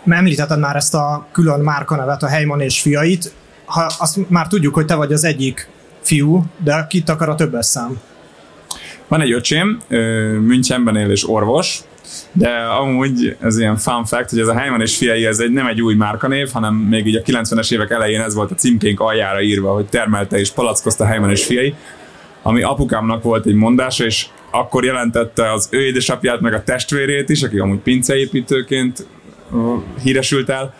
Említetted 0.08 0.58
már 0.58 0.76
ezt 0.76 0.94
a 0.94 1.26
külön 1.32 1.60
márkanevet, 1.60 2.22
a 2.22 2.28
Heyman 2.28 2.60
és 2.60 2.80
fiait. 2.80 3.32
Ha 3.64 3.90
azt 3.98 4.28
már 4.28 4.46
tudjuk, 4.46 4.74
hogy 4.74 4.86
te 4.86 4.94
vagy 4.94 5.12
az 5.12 5.24
egyik 5.24 5.68
fiú, 6.00 6.44
de 6.58 6.86
kit 6.88 7.08
akar 7.08 7.28
a 7.28 7.34
többes 7.34 7.66
szám? 7.66 8.00
Van 9.10 9.20
egy 9.20 9.32
öcsém, 9.32 9.78
Münchenben 10.40 10.96
él 10.96 11.10
és 11.10 11.28
orvos, 11.28 11.78
de 12.32 12.50
amúgy 12.50 13.36
ez 13.40 13.58
ilyen 13.58 13.76
fun 13.76 14.04
fact, 14.04 14.30
hogy 14.30 14.38
ez 14.38 14.46
a 14.46 14.58
Heimann 14.58 14.80
és 14.80 14.96
fiai, 14.96 15.26
ez 15.26 15.38
egy, 15.38 15.52
nem 15.52 15.66
egy 15.66 15.82
új 15.82 15.94
márkanév, 15.94 16.50
hanem 16.52 16.74
még 16.74 17.06
így 17.06 17.16
a 17.16 17.22
90-es 17.22 17.72
évek 17.72 17.90
elején 17.90 18.20
ez 18.20 18.34
volt 18.34 18.50
a 18.50 18.54
címkénk 18.54 19.00
aljára 19.00 19.42
írva, 19.42 19.72
hogy 19.72 19.86
termelte 19.86 20.38
és 20.38 20.50
palackozta 20.50 21.06
Heimann 21.06 21.30
és 21.30 21.44
fiai, 21.44 21.74
ami 22.42 22.62
apukámnak 22.62 23.22
volt 23.22 23.46
egy 23.46 23.54
mondása, 23.54 24.04
és 24.04 24.26
akkor 24.50 24.84
jelentette 24.84 25.52
az 25.52 25.68
ő 25.70 25.80
édesapját, 25.86 26.40
meg 26.40 26.54
a 26.54 26.64
testvérét 26.64 27.28
is, 27.28 27.42
aki 27.42 27.58
amúgy 27.58 27.78
pinceépítőként 27.78 29.06
híresült 30.02 30.48
el, 30.48 30.74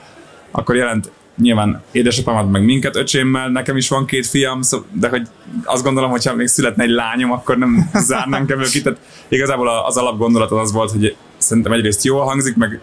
akkor 0.50 0.76
jelent 0.76 1.10
nyilván 1.40 1.82
édesapámat, 1.92 2.50
meg 2.50 2.64
minket 2.64 2.96
öcsémmel, 2.96 3.48
nekem 3.48 3.76
is 3.76 3.88
van 3.88 4.06
két 4.06 4.26
fiam, 4.26 4.60
de 4.92 5.08
hogy 5.08 5.28
azt 5.64 5.82
gondolom, 5.82 6.10
hogyha 6.10 6.34
még 6.34 6.46
születne 6.46 6.84
egy 6.84 6.90
lányom, 6.90 7.32
akkor 7.32 7.58
nem 7.58 7.90
zárnánk 8.08 8.50
ebből 8.50 8.68
ki. 8.68 8.82
Tehát 8.82 8.98
igazából 9.28 9.68
az 9.68 9.96
alapgondolat 9.96 10.50
az 10.50 10.72
volt, 10.72 10.90
hogy 10.90 11.16
szerintem 11.38 11.72
egyrészt 11.72 12.04
jól 12.04 12.24
hangzik, 12.24 12.56
meg 12.56 12.80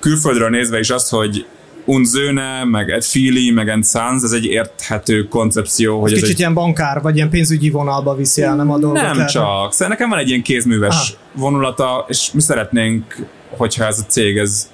külföldről 0.00 0.48
nézve 0.48 0.78
is 0.78 0.90
az, 0.90 1.08
hogy 1.08 1.46
Unzöne, 1.84 2.64
meg 2.64 2.90
Ed 2.90 3.04
Feely, 3.04 3.50
meg 3.54 3.68
Ed 3.68 3.86
Sons, 3.86 4.22
ez 4.22 4.32
egy 4.32 4.44
érthető 4.44 5.28
koncepció. 5.28 6.00
Hogy 6.00 6.12
ez 6.12 6.18
kicsit 6.18 6.34
egy... 6.34 6.38
ilyen 6.38 6.54
bankár, 6.54 7.02
vagy 7.02 7.16
ilyen 7.16 7.30
pénzügyi 7.30 7.70
vonalba 7.70 8.14
viszi 8.14 8.42
el, 8.42 8.56
nem 8.56 8.70
a 8.70 8.78
dolgot? 8.78 9.02
Nem 9.02 9.16
lehet. 9.16 9.30
csak. 9.30 9.72
Szerintem 9.72 9.88
nekem 9.88 10.08
van 10.08 10.18
egy 10.18 10.28
ilyen 10.28 10.42
kézműves 10.42 10.94
Aha. 10.94 11.42
vonulata, 11.42 12.04
és 12.08 12.30
mi 12.32 12.40
szeretnénk, 12.40 13.16
hogyha 13.48 13.84
ez 13.84 13.98
a 13.98 14.02
cég, 14.02 14.36
ez 14.36 14.70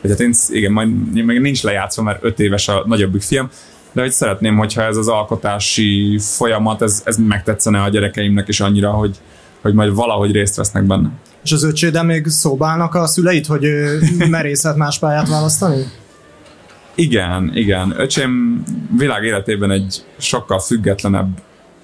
vagy 0.00 0.10
hát 0.10 0.20
én, 0.20 0.34
igen, 0.48 0.72
majd 0.72 1.12
még 1.24 1.40
nincs 1.40 1.62
lejátszva, 1.62 2.02
mert 2.02 2.24
öt 2.24 2.40
éves 2.40 2.68
a 2.68 2.82
nagyobbik 2.86 3.22
fiam, 3.22 3.50
de 3.92 4.00
hogy 4.00 4.12
szeretném, 4.12 4.56
hogyha 4.56 4.82
ez 4.82 4.96
az 4.96 5.08
alkotási 5.08 6.18
folyamat, 6.20 6.82
ez, 6.82 7.02
ez 7.04 7.16
megtetszene 7.16 7.82
a 7.82 7.88
gyerekeimnek 7.88 8.48
is 8.48 8.60
annyira, 8.60 8.90
hogy, 8.90 9.16
hogy 9.60 9.74
majd 9.74 9.94
valahogy 9.94 10.32
részt 10.32 10.56
vesznek 10.56 10.84
benne. 10.84 11.10
És 11.44 11.52
az 11.52 11.64
öcséde 11.64 12.02
még 12.02 12.26
szóbálnak 12.26 12.94
a 12.94 13.06
szüleit, 13.06 13.46
hogy 13.46 13.66
merészet 14.28 14.76
más 14.76 14.98
pályát 14.98 15.28
választani? 15.28 15.84
Igen, 16.94 17.50
igen. 17.54 17.94
Öcsém 17.96 18.62
világ 18.98 19.24
életében 19.24 19.70
egy 19.70 20.04
sokkal 20.16 20.60
függetlenebb 20.60 21.38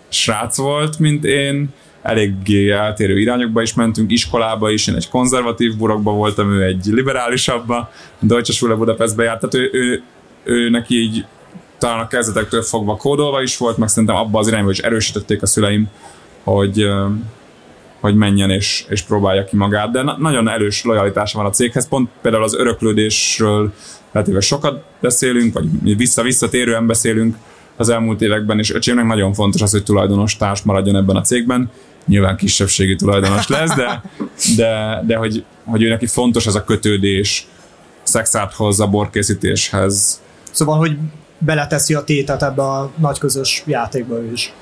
srác 0.08 0.56
volt, 0.56 0.98
mint 0.98 1.24
én. 1.24 1.72
Eléggé 2.02 2.70
eltérő 2.70 3.18
irányokba 3.18 3.62
is 3.62 3.74
mentünk, 3.74 4.10
iskolába 4.10 4.70
is, 4.70 4.86
én 4.86 4.94
egy 4.94 5.08
konzervatív 5.08 5.76
burokba 5.76 6.12
voltam, 6.12 6.52
ő 6.52 6.62
egy 6.62 6.84
liberálisabba, 6.84 7.90
Deutsche 8.18 8.52
Schule 8.52 8.74
Budapestbe 8.74 9.22
járt, 9.22 9.40
tehát 9.40 9.54
ő, 9.54 9.78
ő, 9.78 10.02
ő 10.44 10.70
neki 10.70 10.94
így 10.94 11.24
talán 11.78 12.00
a 12.00 12.06
kezdetektől 12.06 12.62
fogva 12.62 12.96
kódolva 12.96 13.42
is 13.42 13.56
volt, 13.56 13.76
meg 13.76 13.88
szerintem 13.88 14.16
abba 14.16 14.38
az 14.38 14.48
irányba 14.48 14.70
is 14.70 14.78
erősítették 14.78 15.42
a 15.42 15.46
szüleim, 15.46 15.88
hogy, 16.44 16.86
hogy 18.00 18.14
menjen 18.14 18.50
és, 18.50 18.84
és 18.88 19.02
próbálja 19.02 19.44
ki 19.44 19.56
magát, 19.56 19.90
de 19.90 20.02
na- 20.02 20.16
nagyon 20.18 20.48
erős 20.48 20.84
lojalitása 20.84 21.38
van 21.38 21.46
a 21.46 21.50
céghez, 21.50 21.88
pont 21.88 22.08
például 22.22 22.42
az 22.42 22.54
öröklődésről 22.54 23.72
relatíve 24.12 24.40
sokat 24.40 24.84
beszélünk, 25.00 25.54
vagy 25.54 25.96
vissza-visszatérően 25.96 26.86
beszélünk 26.86 27.36
az 27.76 27.88
elmúlt 27.88 28.22
években, 28.22 28.58
és 28.58 28.72
öcsémnek 28.72 29.04
nagyon 29.04 29.32
fontos 29.32 29.62
az, 29.62 29.70
hogy 29.70 29.82
tulajdonos 29.82 30.36
társ 30.36 30.62
maradjon 30.62 30.96
ebben 30.96 31.16
a 31.16 31.20
cégben, 31.20 31.70
nyilván 32.06 32.36
kisebbségi 32.36 32.96
tulajdonos 32.96 33.48
lesz, 33.48 33.74
de, 33.74 34.02
de, 34.56 35.02
de 35.06 35.16
hogy, 35.16 35.44
hogy 35.64 35.82
ő 35.82 35.88
neki 35.88 36.06
fontos 36.06 36.46
ez 36.46 36.54
a 36.54 36.64
kötődés 36.64 37.46
szexárthoz, 38.02 38.80
a 38.80 38.86
borkészítéshez. 38.86 40.20
Szóval, 40.50 40.76
hogy 40.76 40.96
beleteszi 41.38 41.94
a 41.94 42.04
tétet 42.04 42.42
ebbe 42.42 42.62
a 42.62 42.90
nagy 42.96 43.18
közös 43.18 43.62
játékba 43.66 44.14
ő 44.14 44.32
is. 44.32 44.52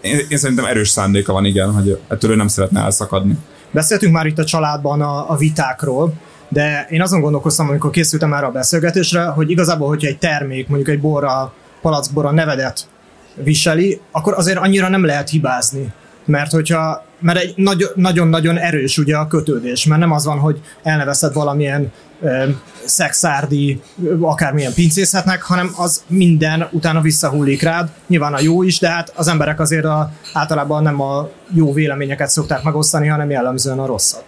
Én, 0.00 0.20
én 0.28 0.38
szerintem 0.38 0.64
erős 0.64 0.88
szándéka 0.88 1.32
van, 1.32 1.44
igen, 1.44 1.72
hogy 1.72 2.00
ettől 2.08 2.30
ő 2.30 2.34
nem 2.34 2.48
szeretne 2.48 2.80
elszakadni. 2.80 3.38
Beszéltünk 3.70 4.12
már 4.12 4.26
itt 4.26 4.38
a 4.38 4.44
családban 4.44 5.02
a, 5.02 5.30
a 5.30 5.36
vitákról, 5.36 6.12
de 6.48 6.86
én 6.90 7.02
azon 7.02 7.20
gondolkoztam, 7.20 7.68
amikor 7.68 7.90
készültem 7.90 8.34
erre 8.34 8.46
a 8.46 8.50
beszélgetésre, 8.50 9.24
hogy 9.24 9.50
igazából, 9.50 9.88
hogyha 9.88 10.08
egy 10.08 10.18
termék, 10.18 10.68
mondjuk 10.68 10.88
egy 10.88 11.00
borra, 11.00 11.52
palackborra 11.80 12.30
nevedet 12.30 12.88
viseli, 13.34 14.00
akkor 14.10 14.34
azért 14.36 14.58
annyira 14.58 14.88
nem 14.88 15.04
lehet 15.04 15.28
hibázni. 15.28 15.92
Mert 16.28 16.50
hogyha, 16.50 17.04
mert 17.20 17.38
egy 17.38 17.54
nagyon-nagyon 17.94 18.58
erős 18.58 18.98
ugye 18.98 19.16
a 19.16 19.26
kötődés, 19.26 19.86
mert 19.86 20.00
nem 20.00 20.12
az 20.12 20.24
van, 20.24 20.38
hogy 20.38 20.60
elnevezted 20.82 21.32
valamilyen 21.32 21.92
szexárdi, 22.84 23.80
akármilyen 24.20 24.74
pincészetnek, 24.74 25.42
hanem 25.42 25.70
az 25.76 26.02
minden 26.06 26.68
utána 26.70 27.00
visszahullik 27.00 27.62
rád. 27.62 27.88
Nyilván 28.06 28.34
a 28.34 28.40
jó 28.40 28.62
is, 28.62 28.78
de 28.78 28.88
hát 28.88 29.12
az 29.16 29.28
emberek 29.28 29.60
azért 29.60 29.84
a, 29.84 30.12
általában 30.32 30.82
nem 30.82 31.00
a 31.00 31.30
jó 31.54 31.72
véleményeket 31.72 32.28
szokták 32.28 32.62
megosztani, 32.62 33.06
hanem 33.06 33.30
jellemzően 33.30 33.78
a 33.78 33.86
rosszat. 33.86 34.24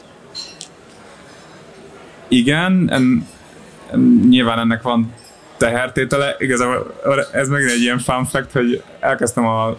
Igen, 2.28 2.88
en, 2.90 3.26
en, 3.92 4.26
nyilván 4.28 4.58
ennek 4.58 4.82
van 4.82 5.12
tehertétele. 5.56 6.34
Igazából 6.38 7.26
ez 7.32 7.48
megint 7.48 7.70
egy 7.70 7.80
ilyen 7.80 7.98
fun 7.98 8.24
fact, 8.24 8.52
hogy 8.52 8.82
elkezdtem 9.00 9.46
a 9.46 9.76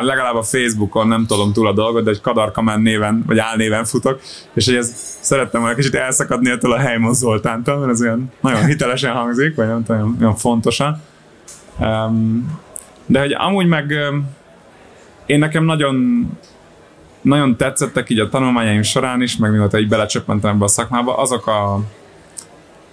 legalább 0.00 0.34
a 0.34 0.42
Facebookon 0.42 1.08
nem 1.08 1.26
tudom 1.26 1.52
túl 1.52 1.66
a 1.66 1.72
dolgot, 1.72 2.04
de 2.04 2.10
egy 2.10 2.20
Kadarkamen 2.20 2.80
néven, 2.80 3.22
vagy 3.26 3.38
álnéven 3.38 3.84
futok, 3.84 4.20
és 4.54 4.66
hogy 4.66 4.74
ez 4.74 4.92
szerettem 5.20 5.60
volna 5.60 5.76
kicsit 5.76 5.94
elszakadni 5.94 6.50
ettől 6.50 6.72
a 6.72 6.78
Helymon 6.78 7.14
Zoltántól, 7.14 7.78
mert 7.78 7.90
ez 7.90 8.00
olyan 8.00 8.32
nagyon 8.40 8.64
hitelesen 8.64 9.12
hangzik, 9.12 9.54
vagy 9.54 9.66
nem 9.66 9.84
tudom, 9.84 10.16
olyan 10.20 10.36
fontosan. 10.36 11.02
De 13.06 13.20
hogy 13.20 13.32
amúgy 13.32 13.66
meg 13.66 13.94
én 15.26 15.38
nekem 15.38 15.64
nagyon 15.64 16.26
nagyon 17.20 17.56
tetszettek 17.56 18.10
így 18.10 18.18
a 18.18 18.28
tanulmányaim 18.28 18.82
során 18.82 19.22
is, 19.22 19.36
meg 19.36 19.50
mióta 19.50 19.78
így 19.78 19.88
belecsöppentem 19.88 20.54
ebbe 20.54 20.64
a 20.64 20.68
szakmába, 20.68 21.16
azok 21.16 21.46
a, 21.46 21.74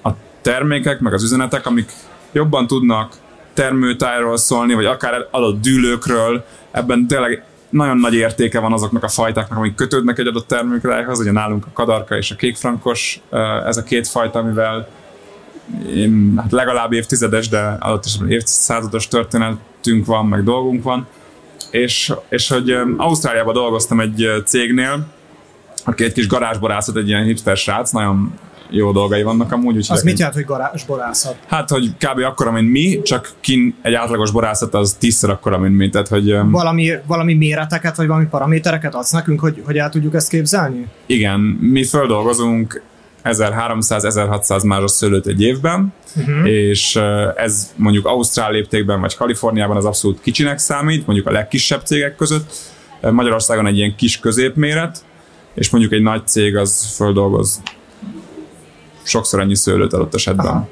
a 0.04 0.10
termékek, 0.42 1.00
meg 1.00 1.13
az 1.13 1.24
üzenetek, 1.24 1.66
amik 1.66 1.92
jobban 2.32 2.68
tudnak 2.68 3.16
termőtájról 3.57 4.37
szólni, 4.37 4.73
vagy 4.73 4.85
akár 4.85 5.27
adott 5.31 5.61
dűlőkről, 5.61 6.45
ebben 6.71 7.07
tényleg 7.07 7.43
nagyon 7.69 7.97
nagy 7.97 8.13
értéke 8.13 8.59
van 8.59 8.73
azoknak 8.73 9.03
a 9.03 9.07
fajtáknak, 9.07 9.57
amik 9.57 9.75
kötődnek 9.75 10.19
egy 10.19 10.27
adott 10.27 10.47
termékrájhoz, 10.47 11.19
ugye 11.19 11.31
nálunk 11.31 11.65
a 11.65 11.69
kadarka 11.73 12.17
és 12.17 12.31
a 12.31 12.35
kékfrankos, 12.35 13.21
ez 13.65 13.77
a 13.77 13.83
két 13.83 14.07
fajta, 14.07 14.39
amivel 14.39 14.87
én, 15.95 16.33
hát 16.37 16.51
legalább 16.51 16.93
évtizedes, 16.93 17.49
de 17.49 17.77
adott 17.79 18.05
is 18.05 18.15
évszázados 18.27 19.07
történetünk 19.07 20.05
van, 20.05 20.25
meg 20.25 20.43
dolgunk 20.43 20.83
van. 20.83 21.07
És, 21.71 22.13
és 22.29 22.49
hogy 22.49 22.77
Ausztráliában 22.97 23.53
dolgoztam 23.53 23.99
egy 23.99 24.27
cégnél, 24.45 25.07
aki 25.85 26.03
egy 26.03 26.13
kis 26.13 26.27
garázsborászat, 26.27 26.97
egy 26.97 27.07
ilyen 27.07 27.23
hipster 27.23 27.57
srác, 27.57 27.91
nagyon 27.91 28.33
jó 28.69 28.91
dolgai 28.91 29.24
vannak 29.24 29.51
amúgy. 29.51 29.75
Úgy 29.75 29.86
az 29.89 30.03
mit 30.03 30.17
jelent, 30.17 30.36
hogy 30.36 30.45
garázsborászat? 30.45 31.36
Hát, 31.47 31.69
hogy 31.69 31.91
kb. 31.97 32.19
akkora, 32.19 32.51
mint 32.51 32.71
mi, 32.71 33.01
csak 33.01 33.31
kin 33.39 33.75
egy 33.81 33.93
átlagos 33.93 34.31
borászat 34.31 34.74
az 34.74 34.95
tízszer 35.00 35.29
akkora, 35.29 35.57
mint 35.57 35.77
mi. 35.77 35.89
Tehát, 35.89 36.07
hogy, 36.07 36.36
valami, 36.50 36.91
valami 37.07 37.33
méreteket, 37.33 37.95
vagy 37.95 38.07
valami 38.07 38.25
paramétereket 38.25 38.95
adsz 38.95 39.12
nekünk, 39.12 39.39
hogy, 39.39 39.62
hogy 39.65 39.77
el 39.77 39.89
tudjuk 39.89 40.15
ezt 40.15 40.29
képzelni? 40.29 40.88
Igen, 41.05 41.39
mi 41.59 41.83
földolgozunk 41.83 42.81
1300-1600 43.24 44.65
mázsos 44.65 44.91
szőlőt 44.91 45.27
egy 45.27 45.41
évben, 45.41 45.93
uh-huh. 46.15 46.50
és 46.50 46.95
ez 47.36 47.74
mondjuk 47.75 48.05
Ausztrál 48.05 48.51
léptékben 48.51 49.00
vagy 49.00 49.15
Kaliforniában 49.15 49.77
az 49.77 49.86
abszolút 49.86 50.21
kicsinek 50.21 50.57
számít, 50.57 51.05
mondjuk 51.05 51.27
a 51.27 51.31
legkisebb 51.31 51.81
cégek 51.86 52.15
között. 52.15 52.53
Magyarországon 53.01 53.65
egy 53.65 53.77
ilyen 53.77 53.95
kis 53.95 54.19
középméret, 54.19 55.05
és 55.53 55.69
mondjuk 55.69 55.93
egy 55.93 56.01
nagy 56.01 56.27
cég 56.27 56.55
az 56.55 56.93
földolgoz 56.95 57.62
sokszor 59.07 59.39
annyi 59.39 59.55
szőlőt 59.55 59.93
adott 59.93 60.15
esetben. 60.15 60.45
Aha. 60.45 60.67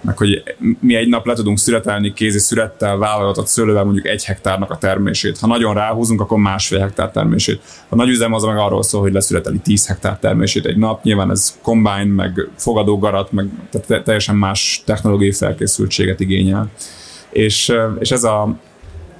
Meg 0.00 0.16
hogy 0.16 0.42
mi 0.80 0.94
egy 0.94 1.08
nap 1.08 1.26
le 1.26 1.34
tudunk 1.34 1.58
születelni 1.58 2.12
kézi 2.12 2.38
szürettel, 2.38 2.96
vállalatot 2.96 3.46
szőlővel 3.46 3.84
mondjuk 3.84 4.06
egy 4.06 4.24
hektárnak 4.24 4.70
a 4.70 4.78
termését. 4.78 5.38
Ha 5.38 5.46
nagyon 5.46 5.74
ráhúzunk, 5.74 6.20
akkor 6.20 6.38
másfél 6.38 6.78
hektár 6.78 7.10
termését. 7.10 7.62
A 7.88 7.94
nagy 7.94 8.08
üzem 8.08 8.32
az 8.32 8.42
meg 8.42 8.56
arról 8.56 8.82
szól, 8.82 9.00
hogy 9.00 9.12
leszületeli 9.12 9.58
10 9.58 9.86
hektár 9.86 10.18
termését 10.18 10.66
egy 10.66 10.76
nap. 10.76 11.02
Nyilván 11.02 11.30
ez 11.30 11.58
combine, 11.62 12.04
meg 12.04 12.48
fogadógarat, 12.56 13.32
meg 13.32 13.48
tehát 13.70 14.04
teljesen 14.04 14.36
más 14.36 14.82
technológiai 14.84 15.32
felkészültséget 15.32 16.20
igényel. 16.20 16.70
És, 17.30 17.72
és 17.98 18.10
ez 18.10 18.24
a, 18.24 18.56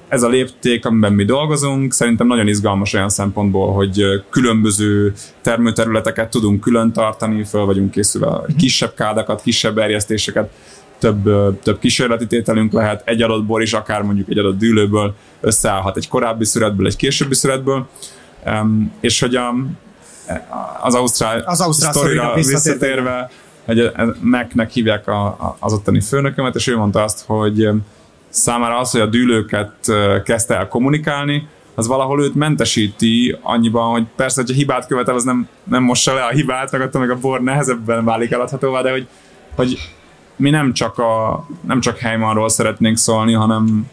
ez 0.08 0.22
a 0.22 0.28
lépték, 0.28 0.86
amiben 0.86 1.12
mi 1.12 1.24
dolgozunk, 1.24 1.92
szerintem 1.92 2.26
nagyon 2.26 2.48
izgalmas 2.48 2.92
olyan 2.92 3.08
szempontból, 3.08 3.72
hogy 3.72 4.02
különböző 4.30 5.12
termőterületeket 5.42 6.30
tudunk 6.30 6.60
külön 6.60 6.92
tartani, 6.92 7.44
föl 7.44 7.64
vagyunk 7.64 7.90
készülve 7.90 8.26
a 8.26 8.44
mhm. 8.48 8.56
kisebb 8.56 8.94
kádakat, 8.94 9.42
kisebb 9.42 9.78
erjesztéseket, 9.78 10.50
több, 10.98 11.22
több 11.62 11.78
kísérleti 11.78 12.26
tételünk 12.26 12.72
lehet, 12.72 13.02
egy 13.04 13.22
adott 13.22 13.44
bor 13.44 13.62
is, 13.62 13.72
akár 13.72 14.02
mondjuk 14.02 14.28
egy 14.28 14.38
adott 14.38 14.58
dűlőből 14.58 15.14
összeállhat 15.40 15.96
egy 15.96 16.08
korábbi 16.08 16.44
szüretből, 16.44 16.86
egy 16.86 16.96
későbbi 16.96 17.34
szüretből, 17.34 17.88
um, 18.46 18.92
és 19.00 19.20
hogy 19.20 19.34
a, 19.34 19.54
az 20.82 20.94
Ausztrál, 20.94 21.42
az 21.46 21.60
Ausztrál 21.60 21.92
sztorira 21.92 22.34
visszatérve, 22.34 23.30
hogy 23.64 23.90
Mac-nek 24.20 24.70
hívják 24.70 25.08
a, 25.08 25.24
a, 25.26 25.56
az 25.60 25.72
ottani 25.72 26.00
főnökömet, 26.00 26.54
és 26.54 26.66
ő 26.66 26.76
mondta 26.76 27.02
azt, 27.02 27.24
hogy 27.26 27.68
számára 28.36 28.78
az, 28.78 28.90
hogy 28.90 29.00
a 29.00 29.06
dűlőket 29.06 29.92
kezdte 30.24 30.56
el 30.56 30.68
kommunikálni, 30.68 31.48
az 31.74 31.86
valahol 31.86 32.22
őt 32.22 32.34
mentesíti 32.34 33.38
annyiban, 33.42 33.90
hogy 33.90 34.04
persze, 34.16 34.40
hogyha 34.40 34.56
hibát 34.56 34.86
követel, 34.86 35.14
az 35.14 35.24
nem, 35.24 35.48
nem 35.64 35.82
mossa 35.82 36.14
le 36.14 36.22
a 36.22 36.30
hibát, 36.30 36.72
meg 36.72 36.80
attól 36.80 37.00
meg 37.00 37.10
a 37.10 37.18
bor 37.18 37.40
nehezebben 37.40 38.04
válik 38.04 38.30
eladhatóvá, 38.30 38.82
de 38.82 38.90
hogy, 38.90 39.06
hogy 39.54 39.78
mi 40.36 40.50
nem 40.50 40.72
csak, 40.72 40.98
a, 40.98 41.46
nem 41.60 41.80
csak 41.80 41.98
Heimanról 41.98 42.48
szeretnénk 42.48 42.96
szólni, 42.96 43.32
hanem 43.32 43.90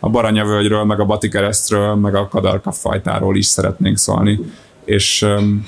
a 0.00 0.08
Baranyavölgyről, 0.08 0.84
meg 0.84 1.00
a 1.00 1.04
Batikeresztről, 1.04 1.94
meg 1.94 2.14
a 2.14 2.28
Kadarka 2.28 2.72
fajtáról 2.72 3.36
is 3.36 3.46
szeretnénk 3.46 3.96
szólni. 3.96 4.40
És 4.84 5.22
um, 5.22 5.66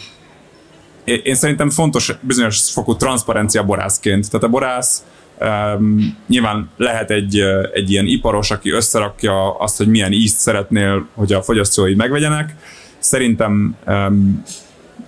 én 1.04 1.34
szerintem 1.34 1.70
fontos 1.70 2.14
bizonyos 2.20 2.70
fokú 2.72 2.96
transzparencia 2.96 3.64
borászként. 3.64 4.30
Tehát 4.30 4.46
a 4.46 4.50
borász 4.50 5.04
Um, 5.40 6.16
nyilván 6.26 6.70
lehet 6.76 7.10
egy, 7.10 7.40
egy 7.72 7.90
ilyen 7.90 8.06
iparos, 8.06 8.50
aki 8.50 8.70
összerakja 8.70 9.58
azt, 9.58 9.76
hogy 9.76 9.88
milyen 9.88 10.12
ízt 10.12 10.38
szeretnél, 10.38 11.06
hogy 11.14 11.32
a 11.32 11.42
fogyasztói 11.42 11.94
megvegyenek. 11.94 12.54
Szerintem 12.98 13.76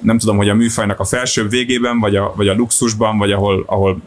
nem 0.00 0.18
tudom, 0.18 0.36
hogy 0.36 0.48
a 0.48 0.54
műfajnak 0.54 1.00
a 1.00 1.04
felső 1.04 1.48
végében, 1.48 1.98
vagy 1.98 2.16
a, 2.16 2.32
vagy 2.36 2.48
a 2.48 2.54
luxusban, 2.54 3.18
vagy 3.18 3.32
ahol, 3.32 3.64
ahol 3.66 4.00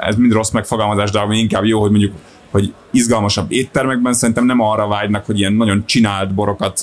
ez 0.00 0.16
mind 0.16 0.32
rossz 0.32 0.50
megfogalmazás, 0.50 1.10
de 1.10 1.20
inkább 1.30 1.64
jó, 1.64 1.80
hogy 1.80 1.90
mondjuk 1.90 2.14
hogy 2.50 2.74
izgalmasabb 2.90 3.52
éttermekben 3.52 4.12
szerintem 4.12 4.44
nem 4.44 4.60
arra 4.60 4.88
vágynak, 4.88 5.26
hogy 5.26 5.38
ilyen 5.38 5.52
nagyon 5.52 5.86
csinált 5.86 6.34
borokat 6.34 6.80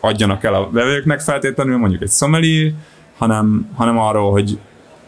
adjanak 0.00 0.44
el 0.44 0.54
a 0.54 0.70
vevőknek 0.70 1.20
feltétlenül, 1.20 1.76
mondjuk 1.76 2.02
egy 2.02 2.10
sommelier, 2.10 2.72
hanem, 3.16 3.70
hanem 3.74 3.98
arról, 3.98 4.30
hogy, 4.30 4.58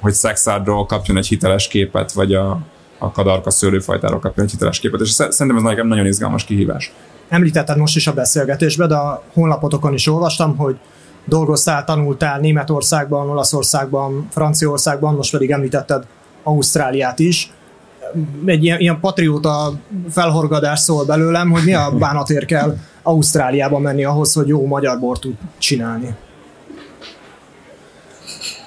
hogy 0.01 0.13
Szexárdról 0.13 0.87
kapjon 0.87 1.17
egy 1.17 1.27
hiteles 1.27 1.69
képet, 1.69 2.13
vagy 2.13 2.35
a, 2.35 2.61
a 2.99 3.11
kadarka 3.11 3.51
szőlőfajtáról 3.51 4.19
kapjon 4.19 4.47
egy 4.47 4.53
hiteles 4.53 4.79
képet, 4.79 5.01
és 5.01 5.11
szerintem 5.11 5.57
ez 5.57 5.63
nekem 5.63 5.87
nagyon 5.87 6.07
izgalmas 6.07 6.45
kihívás. 6.45 6.93
Említetted 7.29 7.77
most 7.77 7.97
is 7.97 8.07
a 8.07 8.13
beszélgetésben, 8.13 8.89
de 8.89 8.95
a 8.95 9.23
honlapotokon 9.33 9.93
is 9.93 10.07
olvastam, 10.07 10.57
hogy 10.57 10.77
dolgoztál, 11.25 11.85
tanultál 11.85 12.41
Németországban, 12.41 13.29
Olaszországban, 13.31 14.29
Franciaországban, 14.31 15.15
most 15.15 15.33
pedig 15.33 15.51
említetted 15.51 16.07
Ausztráliát 16.43 17.19
is. 17.19 17.53
egy 18.45 18.65
ilyen, 18.65 18.81
ilyen 18.81 19.01
patrióta 19.01 19.73
felhorgadás 20.11 20.79
szól 20.79 21.05
belőlem, 21.05 21.51
hogy 21.51 21.65
mi 21.65 21.75
a 21.75 21.91
bánatért 21.99 22.45
kell 22.47 22.77
Ausztráliába 23.03 23.79
menni 23.79 24.05
ahhoz, 24.05 24.33
hogy 24.33 24.49
jó 24.49 24.67
magyar 24.67 24.99
bort 24.99 25.21
tud 25.21 25.35
csinálni. 25.59 26.15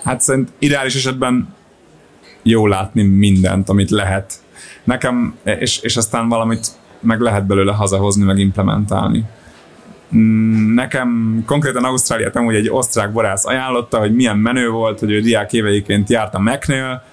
Hát 0.03 0.21
szerint 0.21 0.51
ideális 0.59 0.95
esetben 0.95 1.55
jó 2.41 2.67
látni 2.67 3.03
mindent, 3.03 3.69
amit 3.69 3.89
lehet. 3.89 4.33
Nekem, 4.83 5.35
és, 5.43 5.79
és 5.79 5.97
aztán 5.97 6.29
valamit 6.29 6.67
meg 6.99 7.19
lehet 7.19 7.45
belőle 7.45 7.71
hazahozni, 7.73 8.23
meg 8.23 8.37
implementálni. 8.37 9.23
Mm, 10.15 10.73
nekem 10.73 11.43
konkrétan 11.45 11.83
Ausztráliát 11.83 12.35
amúgy 12.35 12.55
egy 12.55 12.69
osztrák 12.69 13.11
borász 13.11 13.45
ajánlotta, 13.45 13.99
hogy 13.99 14.15
milyen 14.15 14.37
menő 14.37 14.69
volt, 14.69 14.99
hogy 14.99 15.11
ő 15.11 15.19
diák 15.19 15.53
éveiként 15.53 16.09
járt 16.09 16.33
a 16.33 16.39
Meknél, 16.39 17.03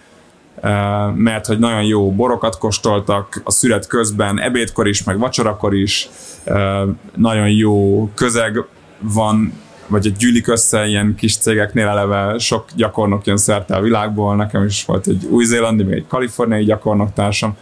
eh, 0.61 1.13
mert 1.15 1.47
hogy 1.47 1.59
nagyon 1.59 1.83
jó 1.83 2.13
borokat 2.13 2.59
kóstoltak 2.59 3.41
a 3.45 3.51
szület 3.51 3.87
közben, 3.87 4.41
ebédkor 4.41 4.89
is, 4.89 5.05
meg 5.05 5.19
vacsorakor 5.19 5.75
is, 5.75 6.09
eh, 6.45 6.83
nagyon 7.15 7.51
jó 7.51 8.09
közeg 8.15 8.65
van, 9.01 9.53
vagy 9.89 10.13
gyűlik 10.13 10.49
össze 10.49 10.87
ilyen 10.87 11.15
kis 11.15 11.37
cégeknél 11.37 11.87
eleve 11.87 12.39
sok 12.39 12.65
gyakornok 12.75 13.27
jön 13.27 13.37
szerte 13.37 13.77
a 13.77 13.81
világból, 13.81 14.37
nekem 14.37 14.65
is 14.65 14.85
volt 14.85 15.07
egy 15.07 15.25
új-zélandi, 15.31 15.83
még 15.83 15.95
egy 15.95 16.07
kaliforniai 16.09 16.65
gyakornoktársam, 16.65 17.57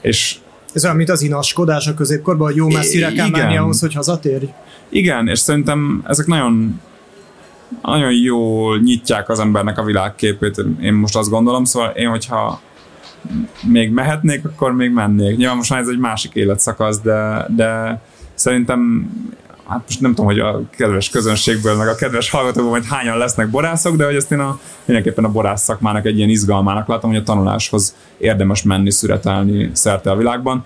és 0.00 0.36
ez 0.72 0.84
olyan, 0.84 0.96
mint 0.96 1.08
az 1.08 1.22
inaskodás 1.22 1.86
a 1.86 1.94
középkorban, 1.94 2.46
hogy 2.46 2.56
jó 2.56 2.68
messzire 2.68 3.12
kell 3.12 3.28
menni 3.28 3.56
ahhoz, 3.56 3.80
hogy 3.80 3.94
hazatérj. 3.94 4.48
Igen, 4.88 5.28
és 5.28 5.38
szerintem 5.38 6.02
ezek 6.06 6.26
nagyon 6.26 6.80
nagyon 7.82 8.12
jól 8.12 8.78
nyitják 8.78 9.28
az 9.28 9.38
embernek 9.38 9.78
a 9.78 9.84
világképét, 9.84 10.64
én 10.80 10.92
most 10.92 11.16
azt 11.16 11.30
gondolom, 11.30 11.64
szóval 11.64 11.90
én, 11.90 12.08
hogyha 12.08 12.60
még 13.62 13.90
mehetnék, 13.90 14.44
akkor 14.44 14.72
még 14.72 14.90
mennék. 14.90 15.36
Nyilván 15.36 15.56
most 15.56 15.70
már 15.70 15.80
ez 15.80 15.88
egy 15.88 15.98
másik 15.98 16.34
életszakasz, 16.34 17.00
de, 17.00 17.46
de 17.56 18.00
szerintem 18.34 19.10
hát 19.68 19.82
most 19.86 20.00
nem 20.00 20.10
tudom, 20.10 20.26
hogy 20.26 20.38
a 20.38 20.60
kedves 20.70 21.08
közönségből, 21.08 21.76
meg 21.76 21.88
a 21.88 21.94
kedves 21.94 22.30
hallgatókból 22.30 22.70
majd 22.70 22.84
hányan 22.84 23.18
lesznek 23.18 23.48
borászok, 23.48 23.96
de 23.96 24.04
hogy 24.04 24.14
ezt 24.14 24.32
én 24.32 24.38
a, 24.38 24.58
mindenképpen 24.84 25.24
a 25.24 25.30
borász 25.30 25.62
szakmának 25.62 26.06
egy 26.06 26.16
ilyen 26.16 26.28
izgalmának 26.28 26.88
látom, 26.88 27.10
hogy 27.10 27.18
a 27.18 27.22
tanuláshoz 27.22 27.96
érdemes 28.18 28.62
menni, 28.62 28.90
szüretelni 28.90 29.70
szerte 29.72 30.10
a 30.10 30.16
világban. 30.16 30.64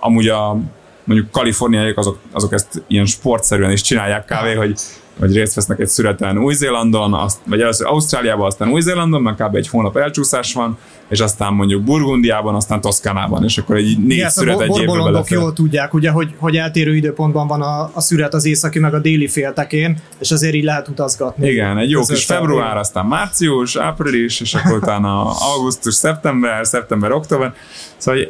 Amúgy 0.00 0.28
a 0.28 0.58
mondjuk 1.04 1.30
kaliforniaiak 1.30 1.98
azok, 1.98 2.18
azok 2.32 2.52
ezt 2.52 2.82
ilyen 2.86 3.06
sportszerűen 3.06 3.70
is 3.70 3.80
csinálják 3.80 4.24
kávé, 4.24 4.54
hogy 4.54 4.80
hogy 5.20 5.34
részt 5.34 5.54
vesznek 5.54 5.80
egy 5.80 5.88
szüreten 5.88 6.38
Új-Zélandon, 6.38 7.14
azt, 7.14 7.38
vagy 7.44 7.60
először 7.60 7.86
Ausztráliában, 7.86 8.46
aztán 8.46 8.68
Új-Zélandon, 8.68 9.22
mert 9.22 9.42
kb. 9.42 9.54
egy 9.54 9.68
hónap 9.68 9.96
elcsúszás 9.96 10.52
van, 10.52 10.78
és 11.08 11.20
aztán 11.20 11.52
mondjuk 11.52 11.82
Burgundiában, 11.82 12.54
aztán 12.54 12.80
Toszkánában, 12.80 13.44
és 13.44 13.58
akkor 13.58 13.76
egy 13.76 13.98
négy 13.98 14.16
Igen, 14.16 14.30
szüret 14.30 14.60
egy 14.60 14.78
évben 14.78 15.04
belefér. 15.04 15.38
jól 15.38 15.52
tudják, 15.52 15.94
ugye, 15.94 16.10
hogy, 16.10 16.34
hogy 16.38 16.56
eltérő 16.56 16.96
időpontban 16.96 17.46
van 17.46 17.62
a, 17.62 17.90
a 17.94 18.00
szüret 18.00 18.34
az 18.34 18.44
északi 18.44 18.78
meg 18.78 18.94
a 18.94 18.98
déli 18.98 19.28
féltekén, 19.28 19.98
és 20.18 20.30
azért 20.30 20.54
így 20.54 20.64
lehet 20.64 20.88
utazgatni. 20.88 21.48
Igen, 21.48 21.78
egy 21.78 21.90
jó 21.90 22.02
kis 22.04 22.24
február, 22.24 22.76
aztán 22.76 23.06
március, 23.06 23.76
április, 23.76 24.40
és 24.40 24.54
akkor 24.54 24.76
utána 24.76 25.30
augusztus, 25.30 25.94
szeptember, 25.94 26.66
szeptember, 26.66 27.12
október. 27.12 27.54
Szóval 27.96 28.20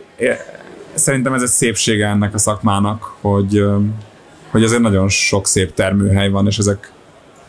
szerintem 0.94 1.32
ez 1.34 1.42
egy 1.42 1.48
szépsége 1.48 2.06
ennek 2.06 2.34
a 2.34 2.38
szakmának, 2.38 3.14
hogy 3.20 3.64
hogy 4.50 4.64
azért 4.64 4.80
nagyon 4.80 5.08
sok 5.08 5.46
szép 5.46 5.74
termőhely 5.74 6.28
van, 6.28 6.46
és 6.46 6.58
ezek 6.58 6.92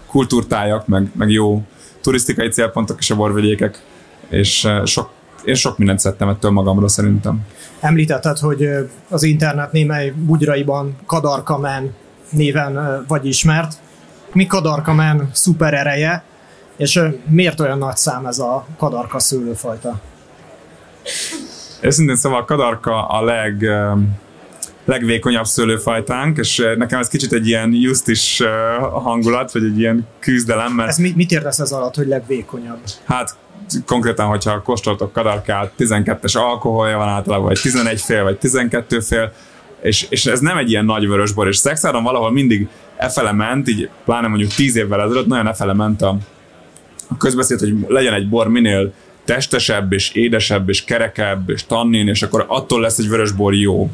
kultúrtájak, 0.07 0.87
meg, 0.87 1.11
meg 1.15 1.29
jó 1.29 1.63
turisztikai 2.01 2.47
célpontok 2.47 2.99
és 2.99 3.11
a 3.11 3.15
borvidékek, 3.15 3.83
és 4.29 4.65
eh, 4.65 4.85
sok, 4.85 5.09
én 5.43 5.55
sok 5.55 5.77
mindent 5.77 5.99
szedtem 5.99 6.29
ettől 6.29 6.51
magamra 6.51 6.87
szerintem. 6.87 7.45
Említetted, 7.79 8.37
hogy 8.37 8.63
eh, 8.63 8.83
az 9.09 9.23
internet 9.23 9.71
némely 9.71 10.13
bugyraiban 10.15 10.95
Kadarkamen 11.05 11.93
néven 12.29 12.77
eh, 12.77 12.99
vagy 13.07 13.25
ismert. 13.25 13.73
Mi 14.33 14.47
Kadarkamen 14.47 15.29
szuper 15.33 15.73
ereje, 15.73 16.23
és 16.77 17.01
miért 17.27 17.59
olyan 17.59 17.77
nagy 17.77 17.97
szám 17.97 18.25
ez 18.25 18.39
a 18.39 18.65
kadarka 18.77 19.19
szőlőfajta? 19.19 19.99
Őszintén 21.81 22.15
szóval 22.15 22.39
a 22.39 22.45
kadarka 22.45 23.07
a 23.07 23.23
leg 23.23 23.65
legvékonyabb 24.91 25.45
szőlőfajtánk, 25.45 26.37
és 26.37 26.59
eh, 26.59 26.75
nekem 26.75 26.99
ez 26.99 27.07
kicsit 27.07 27.33
egy 27.33 27.47
ilyen 27.47 27.73
justis 27.73 28.39
eh, 28.39 28.49
hangulat, 28.79 29.51
vagy 29.51 29.63
egy 29.63 29.79
ilyen 29.79 30.07
küzdelem. 30.19 30.73
Mert... 30.73 30.89
Ez 30.89 30.97
mit, 30.97 31.15
mit 31.15 31.31
értesz 31.31 31.59
ez 31.59 31.71
alatt, 31.71 31.95
hogy 31.95 32.07
legvékonyabb? 32.07 32.79
Hát 33.05 33.35
konkrétan, 33.85 34.27
hogyha 34.27 34.61
kóstoltok 34.61 35.13
kadarkát, 35.13 35.71
12-es 35.77 36.37
alkoholja 36.37 36.97
van 36.97 37.07
általában, 37.07 37.45
vagy 37.45 37.59
11 37.61 38.01
fél, 38.01 38.23
vagy 38.23 38.37
12 38.37 38.99
fél, 38.99 39.33
és, 39.81 40.05
és 40.09 40.25
ez 40.25 40.39
nem 40.39 40.57
egy 40.57 40.69
ilyen 40.69 40.85
nagy 40.85 41.07
vörösbor, 41.07 41.47
és 41.47 41.57
szexáron 41.57 42.03
valahol 42.03 42.31
mindig 42.31 42.67
efele 42.97 43.31
ment, 43.31 43.69
így 43.69 43.89
pláne 44.05 44.27
mondjuk 44.27 44.51
10 44.53 44.75
évvel 44.75 45.01
ezelőtt 45.01 45.27
nagyon 45.27 45.47
efele 45.47 45.73
ment 45.73 46.01
a, 46.01 46.17
a 47.07 47.17
közbeszéd, 47.17 47.59
hogy 47.59 47.75
legyen 47.87 48.13
egy 48.13 48.29
bor 48.29 48.47
minél 48.47 48.93
testesebb, 49.25 49.93
és 49.93 50.11
édesebb, 50.11 50.69
és 50.69 50.83
kerekebb, 50.83 51.49
és 51.49 51.65
tannin, 51.65 52.07
és 52.07 52.21
akkor 52.21 52.45
attól 52.47 52.81
lesz 52.81 52.97
egy 52.97 53.09
vörösbor 53.09 53.55
jó 53.55 53.89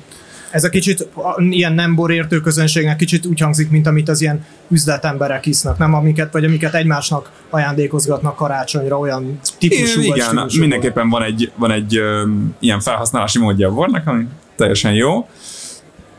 ez 0.51 0.63
a 0.63 0.69
kicsit 0.69 1.07
ilyen 1.49 1.73
nem 1.73 1.95
borértő 1.95 2.39
közönségnek 2.39 2.95
kicsit 2.95 3.25
úgy 3.25 3.39
hangzik, 3.39 3.69
mint 3.69 3.87
amit 3.87 4.09
az 4.09 4.21
ilyen 4.21 4.45
üzletemberek 4.67 5.45
isznak, 5.45 5.77
nem 5.77 5.93
amiket, 5.93 6.33
vagy 6.33 6.45
amiket 6.45 6.73
egymásnak 6.73 7.31
ajándékozgatnak 7.49 8.35
karácsonyra, 8.35 8.97
olyan 8.97 9.39
típusú 9.57 10.01
Igen, 10.01 10.15
igen 10.15 10.49
mindenképpen 10.59 11.09
van 11.09 11.23
egy, 11.23 11.51
van 11.55 11.71
egy 11.71 11.97
ö, 11.97 12.27
ilyen 12.59 12.79
felhasználási 12.79 13.39
módja 13.39 13.67
a 13.67 13.73
bornak, 13.73 14.07
ami 14.07 14.25
teljesen 14.55 14.93
jó. 14.93 15.27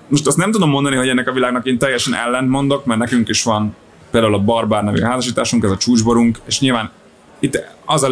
Most 0.09 0.27
azt 0.27 0.37
nem 0.37 0.51
tudom 0.51 0.71
mondani, 0.71 0.97
hogy 0.97 1.09
ennek 1.09 1.29
a 1.29 1.33
világnak 1.33 1.67
én 1.67 1.79
teljesen 1.79 2.15
ellent 2.15 2.49
mondok, 2.49 2.85
mert 2.85 3.01
nekünk 3.01 3.29
is 3.29 3.43
van 3.43 3.75
például 4.11 4.35
a 4.35 4.39
Barbár 4.39 4.85
nevű 4.85 5.01
házasításunk, 5.01 5.65
ez 5.65 5.71
a 5.71 5.77
csúcsborunk, 5.77 6.39
és 6.47 6.61
nyilván 6.61 6.91
itt 7.39 7.63
az 7.85 8.03
a 8.03 8.09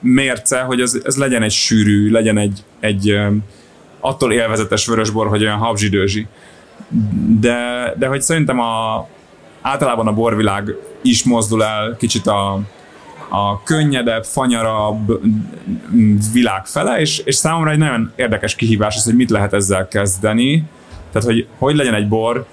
mérce, 0.00 0.60
hogy 0.60 0.80
ez, 0.80 0.98
ez 1.04 1.16
legyen 1.16 1.42
egy 1.42 1.52
sűrű, 1.52 2.10
legyen 2.10 2.38
egy, 2.38 2.64
egy 2.80 3.18
attól 4.06 4.32
élvezetes 4.32 4.86
vörösbor, 4.86 5.28
hogy 5.28 5.42
olyan 5.42 5.58
habzsidőzsi. 5.58 6.26
De, 7.40 7.94
de 7.98 8.06
hogy 8.06 8.22
szerintem 8.22 8.60
a, 8.60 9.06
általában 9.60 10.06
a 10.06 10.12
borvilág 10.12 10.74
is 11.02 11.24
mozdul 11.24 11.64
el 11.64 11.96
kicsit 11.98 12.26
a, 12.26 12.60
a 13.28 13.62
könnyedebb, 13.62 14.24
fanyarabb 14.24 15.20
világ 16.32 16.66
fele, 16.66 17.00
és, 17.00 17.18
és 17.18 17.34
számomra 17.34 17.70
egy 17.70 17.78
nagyon 17.78 18.12
érdekes 18.16 18.54
kihívás 18.54 18.96
az, 18.96 19.04
hogy 19.04 19.16
mit 19.16 19.30
lehet 19.30 19.52
ezzel 19.52 19.88
kezdeni. 19.88 20.64
Tehát, 21.12 21.28
hogy 21.28 21.46
hogy 21.58 21.76
legyen 21.76 21.94
egy 21.94 22.08
bor, 22.08 22.46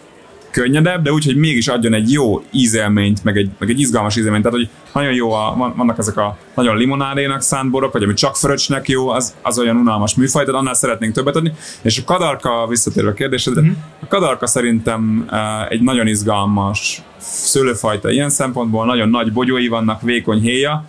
könnyedebb, 0.53 1.03
de 1.03 1.11
úgy, 1.11 1.25
hogy 1.25 1.35
mégis 1.35 1.67
adjon 1.67 1.93
egy 1.93 2.11
jó 2.11 2.43
ízelményt, 2.51 3.23
meg 3.23 3.37
egy, 3.37 3.49
meg 3.59 3.69
egy 3.69 3.79
izgalmas 3.79 4.15
ízelményt. 4.15 4.43
Tehát, 4.43 4.57
hogy 4.57 4.69
nagyon 4.93 5.13
jó, 5.13 5.31
a, 5.31 5.73
vannak 5.75 5.97
ezek 5.97 6.17
a 6.17 6.37
nagyon 6.55 6.77
limonádénak 6.77 7.41
szánt 7.41 7.69
borok, 7.69 7.93
vagy 7.93 8.03
ami 8.03 8.13
csak 8.13 8.35
fröccsnek 8.35 8.87
jó, 8.87 9.09
az, 9.09 9.35
az 9.41 9.59
olyan 9.59 9.75
unalmas 9.75 10.15
műfaj, 10.15 10.45
tehát 10.45 10.59
annál 10.59 10.73
szeretnénk 10.73 11.13
többet 11.13 11.35
adni. 11.35 11.53
És 11.81 11.97
a 11.97 12.03
kadarka, 12.05 12.67
visszatérve 12.67 13.09
a 13.09 13.13
kérdésedre, 13.13 13.61
mm-hmm. 13.61 13.73
a 13.99 14.07
kadarka 14.07 14.47
szerintem 14.47 15.25
uh, 15.31 15.71
egy 15.71 15.81
nagyon 15.81 16.07
izgalmas 16.07 17.01
szőlőfajta 17.17 18.11
ilyen 18.11 18.29
szempontból, 18.29 18.85
nagyon 18.85 19.09
nagy 19.09 19.33
bogyói 19.33 19.67
vannak, 19.67 20.01
vékony 20.01 20.41
héja, 20.41 20.85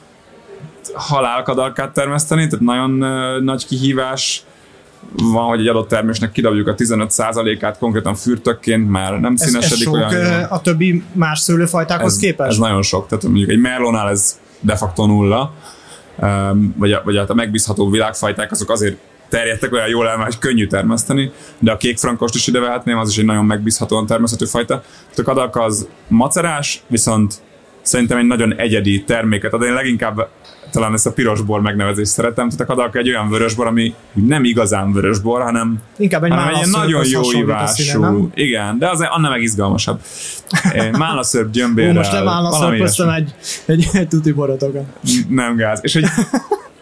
halálkadarkát 0.95 1.93
termeszteni, 1.93 2.47
tehát 2.47 2.65
nagyon 2.65 3.03
uh, 3.03 3.43
nagy 3.43 3.67
kihívás, 3.67 4.45
van, 5.17 5.49
hogy 5.49 5.61
egy 5.61 5.67
adott 5.67 5.89
termésnek 5.89 6.33
kidobjuk 6.33 6.69
a 6.69 6.75
15%-át 6.75 7.79
konkrétan 7.79 8.15
fürtökként, 8.15 8.91
mert 8.91 9.21
nem 9.21 9.37
színesedik 9.37 9.65
ez, 9.65 9.73
ez 9.73 9.83
sok 9.83 9.95
olyan. 9.95 10.43
a 10.43 10.61
többi 10.61 11.03
más 11.13 11.39
szőlőfajtákhoz 11.39 12.13
ez, 12.13 12.19
képest? 12.19 12.51
Ez 12.51 12.57
nagyon 12.59 12.83
sok, 12.83 13.09
tehát 13.09 13.25
mondjuk 13.25 13.51
egy 13.51 13.61
merlónál 13.61 14.09
ez 14.09 14.39
de 14.61 14.77
facto 14.77 15.07
nulla, 15.07 15.53
vagy, 16.77 16.93
a, 16.93 17.03
vagy 17.05 17.17
hát 17.17 17.31
a 17.31 17.35
megbízható 17.35 17.91
világfajták 17.91 18.51
azok 18.51 18.71
azért 18.71 18.97
terjedtek 19.29 19.73
olyan 19.73 19.89
jól 19.89 20.09
el, 20.09 20.17
hogy 20.17 20.39
könnyű 20.39 20.67
termeszteni, 20.67 21.33
de 21.59 21.73
a 21.73 21.77
kék 21.77 21.99
frankost 21.99 22.35
is 22.35 22.47
ide 22.47 22.61
vehetném, 22.61 22.99
az 22.99 23.11
is 23.11 23.19
egy 23.19 23.25
nagyon 23.25 23.45
megbízhatóan 23.45 24.07
termeszthető 24.07 24.45
fajta. 24.45 24.83
A 25.17 25.23
kadarka 25.23 25.63
az 25.63 25.89
macerás, 26.09 26.83
viszont 26.87 27.35
szerintem 27.83 28.19
egy 28.19 28.27
nagyon 28.27 28.55
egyedi 28.55 29.05
terméket 29.05 29.53
ad. 29.53 29.63
Én 29.63 29.73
leginkább 29.73 30.29
talán 30.75 30.93
ezt 30.93 31.07
a 31.07 31.13
pirosbor 31.13 31.61
megnevezést 31.61 32.11
szeretem, 32.11 32.49
tehát 32.49 32.61
a 32.71 32.75
kadarka 32.75 32.99
egy 32.99 33.09
olyan 33.09 33.29
vörösbor, 33.29 33.67
ami 33.67 33.95
nem 34.13 34.45
igazán 34.45 34.93
vörösbor, 34.93 35.43
hanem, 35.43 35.79
Inkább 35.97 36.25
egy, 36.25 36.31
hanem 36.31 36.55
egy 36.55 36.71
nagyon 36.71 37.05
jó 37.07 37.21
ivású. 37.33 38.31
Igen, 38.35 38.79
de 38.79 38.89
az 38.89 39.01
annál 39.01 39.31
meg 39.31 39.43
izgalmasabb. 39.43 40.01
Málaszörp 40.93 41.51
gyömbérrel. 41.51 41.95
most 41.95 42.13
nem 42.13 42.25
málaszörpöztem 42.25 43.09
egy, 43.09 43.35
egy, 43.67 43.89
egy 43.93 44.09
tuti 44.09 44.33
borotokat. 44.33 44.85
Nem 45.29 45.57
gáz. 45.57 45.79
És 45.83 45.93
hogy 45.93 46.05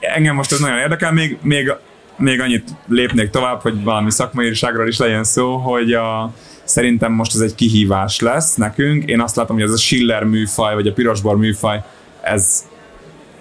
engem 0.01 0.35
most 0.35 0.53
ez 0.53 0.59
nagyon 0.59 0.79
érdekel, 0.79 1.13
még, 1.13 1.39
még, 1.43 1.73
még 2.17 2.41
annyit 2.41 2.69
lépnék 2.89 3.31
tovább, 3.31 3.61
hogy 3.61 3.83
valami 3.83 4.11
szakmaiságról 4.11 4.89
is 4.89 4.99
legyen 4.99 5.25
szó, 5.25 5.57
hogy 5.57 5.93
a, 5.93 6.33
szerintem 6.65 7.13
most 7.13 7.35
ez 7.35 7.41
egy 7.41 7.55
kihívás 7.55 8.21
lesz 8.21 8.55
nekünk. 8.55 9.05
Én 9.05 9.21
azt 9.21 9.37
látom, 9.37 9.57
hogy 9.57 9.65
ez 9.65 9.73
a 9.73 9.77
Schiller 9.77 10.25
műfaj, 10.25 10.75
vagy 10.75 10.87
a 10.87 10.93
pirosbor 10.93 11.37
műfaj, 11.37 11.83
ez 12.23 12.71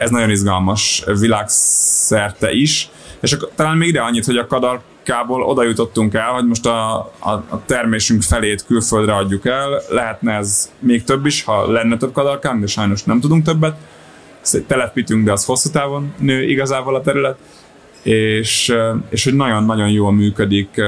ez 0.02 0.10
nagyon 0.10 0.30
izgalmas 0.30 1.04
világszerte 1.20 2.52
is, 2.52 2.90
És 3.20 3.34
akkor 3.34 3.50
talán 3.56 3.78
még 3.78 3.88
ide 3.88 4.02
annyit, 4.02 4.26
hogy 4.26 4.38
a 4.38 4.48
kadarkából 4.48 5.44
oda 5.44 5.64
jutottunk 5.64 6.14
el, 6.14 6.32
hogy 6.32 6.46
most 6.46 6.66
a, 6.66 6.96
a, 7.20 7.30
a 7.30 7.62
termésünk 7.66 8.22
felét 8.22 8.66
külföldre 8.66 9.16
adjuk 9.16 9.46
el. 9.46 9.82
Lehetne 9.90 10.34
ez 10.34 10.72
még 10.80 11.04
több 11.04 11.26
is, 11.26 11.44
ha 11.44 11.72
lenne 11.72 11.98
több 11.98 12.12
kadarkánk, 12.12 12.60
de 12.60 12.68
sajnos 12.68 13.04
nem 13.04 13.20
tudunk 13.20 13.44
többet. 13.44 13.76
Telepítünk, 14.68 15.26
de 15.26 15.32
az 15.32 15.46
hosszú 15.46 15.70
távon 15.70 16.14
nő 16.18 16.44
igazából 16.44 16.96
a 16.96 17.02
terület. 17.02 17.38
És, 18.04 18.74
és 19.10 19.24
hogy 19.24 19.36
nagyon-nagyon 19.36 19.90
jól 19.90 20.12
működik 20.12 20.82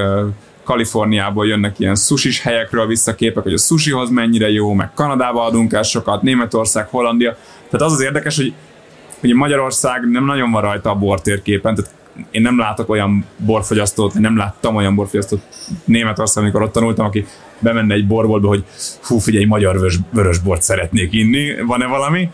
Kaliforniából 0.64 1.46
jönnek 1.46 1.78
ilyen 1.78 1.94
sushi 1.96 2.30
helyekről 2.42 2.86
visszaképek, 2.86 3.42
hogy 3.42 3.52
a 3.52 3.58
sushihoz 3.58 4.10
mennyire 4.10 4.50
jó, 4.50 4.72
meg 4.72 4.94
Kanadába 4.94 5.44
adunk 5.44 5.72
el 5.72 5.82
sokat, 5.82 6.22
Németország, 6.22 6.88
Hollandia. 6.90 7.36
Tehát 7.70 7.86
az 7.86 7.92
az 7.92 8.00
érdekes, 8.00 8.36
hogy, 8.36 8.54
hogy 9.26 9.34
Magyarország 9.34 10.10
nem 10.10 10.24
nagyon 10.24 10.50
van 10.50 10.62
rajta 10.62 10.90
a 10.90 10.94
bortérképen, 10.94 11.74
tehát 11.74 11.94
én 12.30 12.42
nem 12.42 12.58
látok 12.58 12.88
olyan 12.88 13.24
borfogyasztót, 13.38 14.14
nem 14.14 14.36
láttam 14.36 14.74
olyan 14.76 14.94
borfogyasztót 14.94 15.42
Németország, 15.84 16.42
amikor 16.42 16.62
ott 16.62 16.72
tanultam, 16.72 17.06
aki 17.06 17.26
bemenne 17.58 17.94
egy 17.94 18.06
borboltba, 18.06 18.48
hogy 18.48 18.64
hú, 19.02 19.18
figyelj, 19.18 19.44
magyar 19.44 19.76
vörös, 19.76 19.98
vörös 20.12 20.38
bort 20.38 20.62
szeretnék 20.62 21.12
inni, 21.12 21.62
van-e 21.66 21.86
valami? 21.86 22.30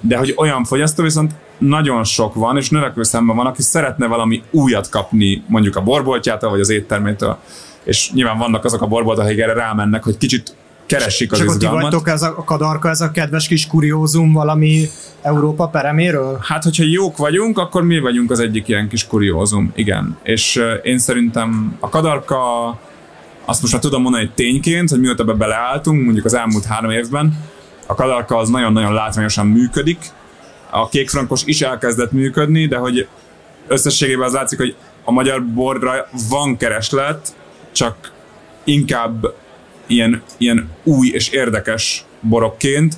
De 0.00 0.16
hogy 0.16 0.34
olyan 0.36 0.64
fogyasztó 0.64 1.02
viszont 1.02 1.32
nagyon 1.58 2.04
sok 2.04 2.34
van, 2.34 2.56
és 2.56 2.70
növekvő 2.70 3.02
szemben 3.02 3.36
van, 3.36 3.46
aki 3.46 3.62
szeretne 3.62 4.06
valami 4.06 4.42
újat 4.50 4.88
kapni 4.88 5.42
mondjuk 5.46 5.76
a 5.76 5.82
borboltjától, 5.82 6.50
vagy 6.50 6.60
az 6.60 6.70
éttermétől. 6.70 7.38
És 7.82 8.12
nyilván 8.12 8.38
vannak 8.38 8.64
azok 8.64 8.82
a 8.82 8.86
borboltok, 8.86 9.24
akik 9.24 9.38
erre 9.38 9.52
rámennek, 9.52 10.04
hogy 10.04 10.18
kicsit 10.18 10.54
keresik 10.88 11.32
az 11.32 11.38
Csak 11.38 11.46
izgalmat. 11.46 11.80
Csak 11.80 11.90
vagytok 11.90 12.08
ez 12.14 12.22
a 12.22 12.34
kadarka, 12.34 12.88
ez 12.88 13.00
a 13.00 13.10
kedves 13.10 13.48
kis 13.48 13.66
kuriózum 13.66 14.32
valami 14.32 14.88
Európa 15.22 15.66
pereméről? 15.66 16.38
Hát, 16.42 16.62
hogyha 16.62 16.84
jók 16.84 17.16
vagyunk, 17.16 17.58
akkor 17.58 17.82
mi 17.82 17.98
vagyunk 17.98 18.30
az 18.30 18.40
egyik 18.40 18.68
ilyen 18.68 18.88
kis 18.88 19.06
kuriózum, 19.06 19.72
igen. 19.74 20.18
És 20.22 20.62
én 20.82 20.98
szerintem 20.98 21.76
a 21.80 21.88
kadarka, 21.88 22.68
azt 23.44 23.60
most 23.60 23.72
már 23.72 23.82
tudom 23.82 24.02
mondani 24.02 24.24
egy 24.24 24.34
tényként, 24.34 24.90
hogy 24.90 25.00
mióta 25.00 25.24
be 25.24 25.32
beleálltunk, 25.32 26.04
mondjuk 26.04 26.24
az 26.24 26.34
elmúlt 26.34 26.64
három 26.64 26.90
évben, 26.90 27.44
a 27.86 27.94
kadarka 27.94 28.36
az 28.36 28.48
nagyon-nagyon 28.48 28.92
látványosan 28.92 29.46
működik, 29.46 29.98
a 30.70 30.88
kékfrankos 30.88 31.42
is 31.44 31.60
elkezdett 31.60 32.12
működni, 32.12 32.66
de 32.66 32.76
hogy 32.76 33.08
összességében 33.66 34.26
az 34.26 34.32
látszik, 34.32 34.58
hogy 34.58 34.74
a 35.04 35.12
magyar 35.12 35.44
borra 35.44 36.08
van 36.28 36.56
kereslet, 36.56 37.34
csak 37.72 38.12
inkább 38.64 39.34
ilyen, 39.88 40.22
ilyen 40.36 40.68
új 40.84 41.08
és 41.08 41.28
érdekes 41.28 42.04
borokként, 42.20 42.94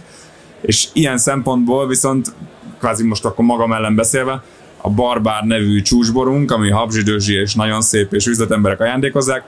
és 0.61 0.89
ilyen 0.93 1.19
szempontból 1.19 1.87
viszont, 1.87 2.33
kvázi 2.79 3.07
most 3.07 3.25
akkor 3.25 3.45
magam 3.45 3.73
ellen 3.73 3.95
beszélve, 3.95 4.43
a 4.83 4.91
Barbár 4.91 5.43
nevű 5.43 5.83
csúcsborunk, 5.83 6.51
ami 6.51 6.71
habzsidőzsi 6.71 7.35
és 7.35 7.55
nagyon 7.55 7.81
szép, 7.81 8.13
és 8.13 8.27
üzletemberek 8.27 8.81
ajándékozzák, 8.81 9.45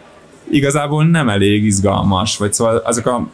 igazából 0.50 1.04
nem 1.04 1.28
elég 1.28 1.64
izgalmas, 1.64 2.36
vagy 2.36 2.52
szóval 2.52 2.82
ezek 2.86 3.06
a 3.06 3.28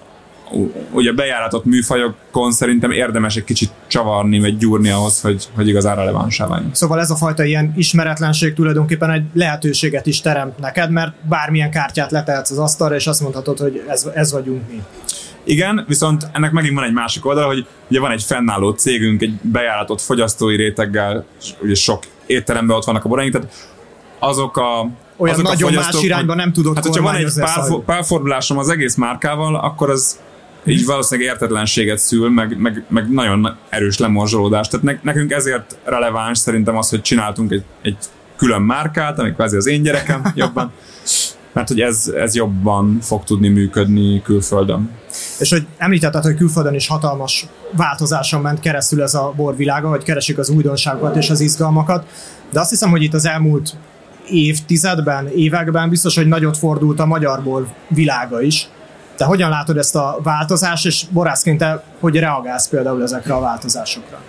ugye 0.90 1.12
bejáratott 1.12 1.64
műfajokon 1.64 2.52
szerintem 2.52 2.90
érdemes 2.90 3.36
egy 3.36 3.44
kicsit 3.44 3.70
csavarni, 3.86 4.40
vagy 4.40 4.56
gyúrni 4.56 4.90
ahhoz, 4.90 5.20
hogy, 5.20 5.48
hogy 5.54 5.68
igazán 5.68 5.96
relevánsá 5.96 6.46
váljon. 6.46 6.70
Szóval 6.72 7.00
ez 7.00 7.10
a 7.10 7.16
fajta 7.16 7.44
ilyen 7.44 7.72
ismeretlenség 7.76 8.54
tulajdonképpen 8.54 9.10
egy 9.10 9.24
lehetőséget 9.34 10.06
is 10.06 10.20
teremt 10.20 10.58
neked, 10.58 10.90
mert 10.90 11.12
bármilyen 11.28 11.70
kártyát 11.70 12.10
letehetsz 12.10 12.50
az 12.50 12.58
asztalra, 12.58 12.94
és 12.94 13.06
azt 13.06 13.20
mondhatod, 13.20 13.58
hogy 13.58 13.84
ez, 13.88 14.10
ez 14.14 14.32
vagyunk 14.32 14.62
mi. 14.70 14.82
Igen, 15.44 15.84
viszont 15.86 16.28
ennek 16.32 16.52
megint 16.52 16.74
van 16.74 16.84
egy 16.84 16.92
másik 16.92 17.26
oldala, 17.26 17.46
hogy 17.46 17.66
ugye 17.90 18.00
van 18.00 18.10
egy 18.10 18.22
fennálló 18.22 18.70
cégünk, 18.70 19.22
egy 19.22 19.32
bejáratott 19.42 20.00
fogyasztói 20.00 20.56
réteggel, 20.56 21.24
ugye 21.62 21.74
sok 21.74 22.02
étteremben 22.26 22.76
ott 22.76 22.84
vannak 22.84 23.04
a 23.04 23.08
boraink, 23.08 23.32
tehát 23.32 23.48
azok 24.18 24.56
a 24.56 24.90
olyan 25.16 25.34
azok 25.34 25.46
nagyon 25.46 25.76
a 25.76 25.80
más 25.80 26.02
irányba 26.02 26.34
nem 26.34 26.52
tudod 26.52 26.74
Hát, 26.74 26.86
hogyha 26.86 27.02
van 27.02 27.14
egy 27.14 27.32
pálfordulásom 27.84 28.58
az 28.58 28.68
egész 28.68 28.94
márkával, 28.94 29.54
akkor 29.54 29.90
az 29.90 30.18
így 30.68 30.84
valószínűleg 30.84 31.30
értetlenséget 31.30 31.98
szül, 31.98 32.30
meg, 32.30 32.58
meg, 32.58 32.84
meg 32.88 33.10
nagyon 33.10 33.56
erős 33.68 33.98
lemorzsolódást. 33.98 34.70
Tehát 34.70 34.86
ne, 34.86 34.98
nekünk 35.02 35.32
ezért 35.32 35.78
releváns 35.84 36.38
szerintem 36.38 36.76
az, 36.76 36.88
hogy 36.88 37.00
csináltunk 37.00 37.52
egy, 37.52 37.64
egy 37.82 37.96
külön 38.36 38.62
márkát, 38.62 39.18
ami 39.18 39.32
kvázi 39.32 39.56
az 39.56 39.66
én 39.66 39.82
gyerekem 39.82 40.32
jobban, 40.34 40.72
mert 41.52 41.68
hogy 41.68 41.80
ez, 41.80 42.12
ez 42.16 42.34
jobban 42.34 42.98
fog 43.00 43.24
tudni 43.24 43.48
működni 43.48 44.22
külföldön. 44.22 44.90
És 45.38 45.50
hogy 45.50 45.66
említetted, 45.76 46.22
hogy 46.22 46.34
külföldön 46.34 46.74
is 46.74 46.86
hatalmas 46.86 47.46
változáson 47.76 48.40
ment 48.40 48.60
keresztül 48.60 49.02
ez 49.02 49.14
a 49.14 49.32
borvilága, 49.36 49.88
hogy 49.88 50.02
keresik 50.02 50.38
az 50.38 50.48
újdonságokat 50.48 51.16
és 51.16 51.30
az 51.30 51.40
izgalmakat, 51.40 52.06
de 52.52 52.60
azt 52.60 52.70
hiszem, 52.70 52.90
hogy 52.90 53.02
itt 53.02 53.14
az 53.14 53.26
elmúlt 53.26 53.76
évtizedben, 54.30 55.28
években 55.28 55.88
biztos, 55.88 56.16
hogy 56.16 56.26
nagyot 56.26 56.56
fordult 56.56 57.00
a 57.00 57.06
magyar 57.06 57.42
bor 57.42 57.66
világa 57.88 58.42
is, 58.42 58.68
te 59.18 59.24
hogyan 59.24 59.50
látod 59.50 59.76
ezt 59.76 59.96
a 59.96 60.18
változást, 60.22 60.86
és 60.86 61.04
borászként 61.10 61.58
te 61.58 61.84
hogy 62.00 62.18
reagálsz 62.18 62.68
például 62.68 63.02
ezekre 63.02 63.34
a 63.34 63.40
változásokra? 63.40 64.20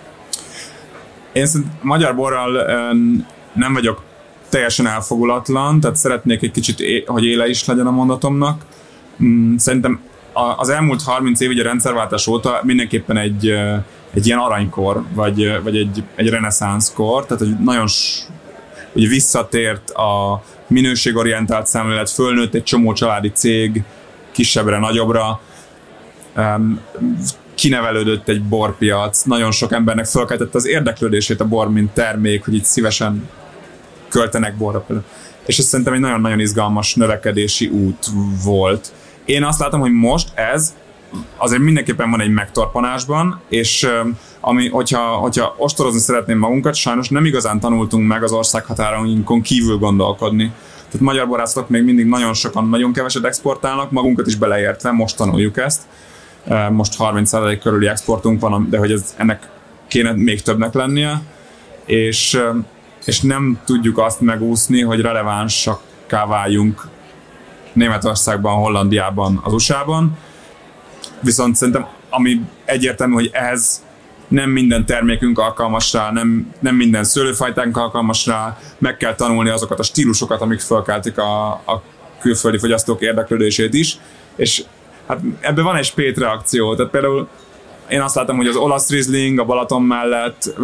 Én 1.32 1.46
szerintem 1.46 1.78
magyar 1.82 2.14
borral 2.14 2.52
nem 3.52 3.72
vagyok 3.72 4.02
teljesen 4.48 4.86
elfogulatlan, 4.86 5.80
tehát 5.80 5.96
szeretnék 5.96 6.42
egy 6.42 6.50
kicsit, 6.50 7.06
hogy 7.06 7.24
éle 7.24 7.48
is 7.48 7.64
legyen 7.64 7.86
a 7.86 7.90
mondatomnak. 7.90 8.64
Mm, 9.22 9.56
szerintem 9.56 10.00
az 10.56 10.68
elmúlt 10.68 11.02
30 11.02 11.40
év, 11.40 11.50
ugye 11.50 11.62
a 11.62 11.64
rendszerváltás 11.64 12.26
óta 12.26 12.60
mindenképpen 12.62 13.16
egy, 13.16 13.48
egy 14.14 14.26
ilyen 14.26 14.38
aranykor, 14.38 15.04
vagy, 15.14 15.62
vagy 15.62 15.76
egy, 15.76 16.04
egy 16.14 16.28
reneszánszkor, 16.28 17.26
tehát 17.26 17.42
hogy 17.42 17.58
nagyon 17.58 17.86
hogy 18.92 19.08
visszatért 19.08 19.90
a 19.90 20.42
minőségorientált 20.66 21.66
szemlélet, 21.66 22.10
fölnőtt 22.10 22.54
egy 22.54 22.62
csomó 22.62 22.92
családi 22.92 23.30
cég, 23.30 23.84
kisebbre, 24.32 24.78
nagyobbra. 24.78 25.40
Um, 26.36 26.80
kinevelődött 27.54 28.28
egy 28.28 28.42
borpiac, 28.42 29.22
nagyon 29.22 29.50
sok 29.50 29.72
embernek 29.72 30.06
fölkeltette 30.06 30.58
az 30.58 30.66
érdeklődését 30.66 31.40
a 31.40 31.48
bor, 31.48 31.70
mint 31.70 31.90
termék, 31.90 32.44
hogy 32.44 32.54
itt 32.54 32.64
szívesen 32.64 33.28
költenek 34.08 34.56
borra. 34.56 34.84
És 35.46 35.58
ez 35.58 35.64
szerintem 35.64 35.94
egy 35.94 36.00
nagyon-nagyon 36.00 36.40
izgalmas 36.40 36.94
növekedési 36.94 37.66
út 37.66 38.06
volt. 38.44 38.92
Én 39.24 39.44
azt 39.44 39.58
látom, 39.58 39.80
hogy 39.80 39.92
most 39.92 40.28
ez 40.34 40.74
azért 41.36 41.62
mindenképpen 41.62 42.10
van 42.10 42.20
egy 42.20 42.30
megtorpanásban, 42.30 43.40
és 43.48 43.88
ami, 44.40 44.68
hogyha, 44.68 44.98
hogyha 44.98 45.54
ostorozni 45.58 46.00
szeretném 46.00 46.38
magunkat, 46.38 46.74
sajnos 46.74 47.08
nem 47.08 47.24
igazán 47.24 47.60
tanultunk 47.60 48.08
meg 48.08 48.22
az 48.22 48.32
országhatárainkon 48.32 49.40
kívül 49.40 49.78
gondolkodni. 49.78 50.52
Tehát 50.90 51.06
magyar 51.06 51.28
borászatok 51.28 51.68
még 51.68 51.82
mindig 51.82 52.06
nagyon 52.06 52.34
sokan, 52.34 52.68
nagyon 52.68 52.92
keveset 52.92 53.24
exportálnak, 53.24 53.90
magunkat 53.90 54.26
is 54.26 54.36
beleértve, 54.36 54.90
most 54.90 55.16
tanuljuk 55.16 55.56
ezt. 55.56 55.82
Most 56.70 56.94
30% 56.98 57.58
körüli 57.62 57.86
exportunk 57.86 58.40
van, 58.40 58.66
de 58.70 58.78
hogy 58.78 58.92
ez, 58.92 59.14
ennek 59.16 59.48
kéne 59.88 60.12
még 60.12 60.42
többnek 60.42 60.74
lennie, 60.74 61.22
és, 61.84 62.40
és 63.04 63.20
nem 63.20 63.58
tudjuk 63.64 63.98
azt 63.98 64.20
megúszni, 64.20 64.82
hogy 64.82 65.00
relevánsakká 65.00 66.26
váljunk 66.26 66.88
Németországban, 67.72 68.54
Hollandiában, 68.54 69.40
az 69.44 69.52
USA-ban. 69.52 70.18
Viszont 71.20 71.56
szerintem, 71.56 71.86
ami 72.10 72.40
egyértelmű, 72.64 73.14
hogy 73.14 73.30
ez 73.32 73.84
nem 74.30 74.50
minden 74.50 74.86
termékünk 74.86 75.38
alkalmas 75.38 75.92
rá, 75.92 76.10
nem, 76.12 76.54
nem 76.60 76.74
minden 76.74 77.04
szőlőfajtánk 77.04 77.76
alkalmas 77.76 78.26
rá, 78.26 78.58
meg 78.78 78.96
kell 78.96 79.14
tanulni 79.14 79.50
azokat 79.50 79.78
a 79.78 79.82
stílusokat, 79.82 80.40
amik 80.40 80.60
fölkeltik 80.60 81.18
a, 81.18 81.48
a 81.50 81.82
külföldi 82.20 82.58
fogyasztók 82.58 83.00
érdeklődését 83.00 83.74
is, 83.74 83.96
és 84.36 84.62
hát 85.06 85.20
ebben 85.40 85.64
van 85.64 85.76
egy 85.76 85.84
spét 85.84 86.18
reakció, 86.18 86.74
tehát 86.74 86.90
például 86.90 87.28
én 87.88 88.00
azt 88.00 88.14
látom, 88.14 88.36
hogy 88.36 88.46
az 88.46 88.56
olasz 88.56 88.90
Riesling 88.90 89.38
a 89.38 89.44
Balaton 89.44 89.82
mellett 89.82 90.54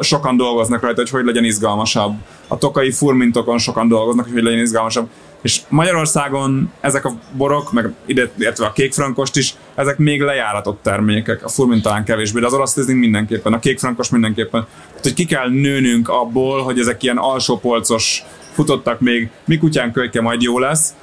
sokan 0.00 0.36
dolgoznak 0.36 0.82
rajta, 0.82 1.00
hogy 1.00 1.10
hogy 1.10 1.24
legyen 1.24 1.44
izgalmasabb. 1.44 2.14
A 2.48 2.58
tokai 2.58 2.90
furmintokon 2.90 3.58
sokan 3.58 3.88
dolgoznak, 3.88 4.24
hogy 4.24 4.34
hogy 4.34 4.42
legyen 4.42 4.58
izgalmasabb. 4.58 5.08
És 5.42 5.60
Magyarországon 5.68 6.72
ezek 6.80 7.04
a 7.04 7.18
borok, 7.36 7.72
meg 7.72 7.92
ide 8.06 8.30
értve 8.38 8.66
a 8.66 8.72
kékfrankost 8.72 9.36
is, 9.36 9.54
ezek 9.74 9.98
még 9.98 10.20
lejáratott 10.20 10.82
termékek, 10.82 11.44
a 11.44 11.48
furmint 11.48 11.82
talán 11.82 12.04
kevésbé, 12.04 12.40
de 12.40 12.46
az 12.46 12.52
olasz 12.54 12.74
Riesling 12.74 13.00
mindenképpen, 13.00 13.52
a 13.52 13.58
kékfrankos 13.58 14.08
mindenképpen. 14.08 14.66
Tehát, 14.88 15.02
hogy 15.02 15.14
ki 15.14 15.24
kell 15.24 15.48
nőnünk 15.48 16.08
abból, 16.08 16.62
hogy 16.62 16.78
ezek 16.78 17.02
ilyen 17.02 17.16
alsópolcos 17.16 18.22
futottak 18.52 19.00
még, 19.00 19.30
mi 19.44 19.58
kutyán 19.58 19.92
kölyke 19.92 20.20
majd 20.20 20.42
jó 20.42 20.58
lesz, 20.58 20.94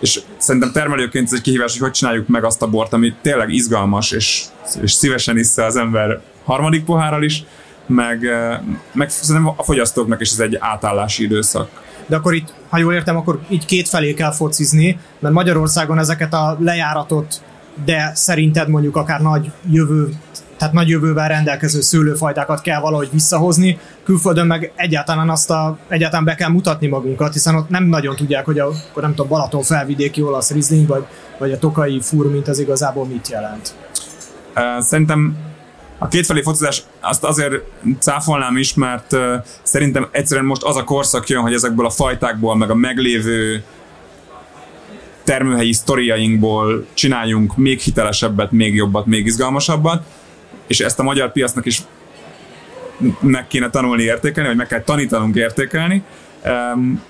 és 0.00 0.20
szerintem 0.36 0.72
termelőként 0.72 1.26
ez 1.26 1.32
egy 1.32 1.40
kihívás, 1.40 1.72
hogy 1.72 1.80
hogy 1.80 1.90
csináljuk 1.90 2.28
meg 2.28 2.44
azt 2.44 2.62
a 2.62 2.66
bort, 2.66 2.92
ami 2.92 3.14
tényleg 3.22 3.50
izgalmas, 3.50 4.10
és, 4.10 4.44
és 4.82 4.92
szívesen 4.92 5.38
iszza 5.38 5.64
az 5.64 5.76
ember 5.76 6.20
harmadik 6.44 6.84
pohárral 6.84 7.22
is, 7.22 7.44
meg, 7.88 8.20
meg 8.92 9.10
szerintem 9.10 9.54
a 9.56 9.62
fogyasztóknak 9.62 10.20
is 10.20 10.30
ez 10.30 10.40
egy 10.40 10.56
átállási 10.60 11.22
időszak. 11.22 11.70
De 12.06 12.16
akkor 12.16 12.34
itt, 12.34 12.54
ha 12.68 12.78
jól 12.78 12.92
értem, 12.94 13.16
akkor 13.16 13.40
így 13.48 13.64
két 13.64 13.88
felé 13.88 14.14
kell 14.14 14.32
focizni, 14.32 14.98
mert 15.18 15.34
Magyarországon 15.34 15.98
ezeket 15.98 16.32
a 16.32 16.56
lejáratot, 16.60 17.42
de 17.84 18.10
szerinted 18.14 18.68
mondjuk 18.68 18.96
akár 18.96 19.20
nagy 19.20 19.50
jövő 19.70 20.08
tehát 20.58 20.74
nagy 20.74 20.88
jövővel 20.88 21.28
rendelkező 21.28 21.80
szőlőfajtákat 21.80 22.60
kell 22.60 22.80
valahogy 22.80 23.08
visszahozni, 23.12 23.78
külföldön 24.04 24.46
meg 24.46 24.72
egyáltalán 24.74 25.30
azt 25.30 25.50
a, 25.50 25.78
egyáltalán 25.88 26.24
be 26.24 26.34
kell 26.34 26.48
mutatni 26.50 26.86
magunkat, 26.86 27.32
hiszen 27.32 27.54
ott 27.54 27.68
nem 27.68 27.84
nagyon 27.84 28.16
tudják, 28.16 28.44
hogy 28.44 28.58
a, 28.58 28.66
akkor 28.66 29.02
nem 29.02 29.10
tudom, 29.10 29.28
Balaton 29.28 29.62
felvidéki 29.62 30.22
olasz 30.22 30.50
Riesling, 30.50 30.86
vagy, 30.86 31.04
vagy 31.38 31.52
a 31.52 31.58
tokai 31.58 32.00
fur, 32.00 32.30
mint 32.30 32.48
az 32.48 32.58
igazából 32.58 33.06
mit 33.06 33.28
jelent. 33.28 33.74
Szerintem 34.78 35.36
a 35.98 36.08
kétfelé 36.08 36.42
focizás 36.42 36.82
azt 37.00 37.24
azért 37.24 37.54
cáfolnám 37.98 38.56
is, 38.56 38.74
mert 38.74 39.16
szerintem 39.62 40.08
egyszerűen 40.10 40.46
most 40.46 40.62
az 40.62 40.76
a 40.76 40.84
korszak 40.84 41.28
jön, 41.28 41.42
hogy 41.42 41.52
ezekből 41.52 41.86
a 41.86 41.90
fajtákból, 41.90 42.56
meg 42.56 42.70
a 42.70 42.74
meglévő 42.74 43.62
termőhelyi 45.24 45.72
sztoriainkból 45.72 46.86
csináljunk 46.94 47.56
még 47.56 47.80
hitelesebbet, 47.80 48.50
még 48.50 48.74
jobbat, 48.74 49.06
még 49.06 49.26
izgalmasabbat, 49.26 50.02
és 50.66 50.80
ezt 50.80 50.98
a 50.98 51.02
magyar 51.02 51.32
piacnak 51.32 51.66
is 51.66 51.82
meg 53.20 53.46
kéne 53.46 53.70
tanulni 53.70 54.02
értékelni, 54.02 54.48
vagy 54.48 54.58
meg 54.58 54.66
kell 54.66 54.82
tanítanunk 54.82 55.36
értékelni, 55.36 56.02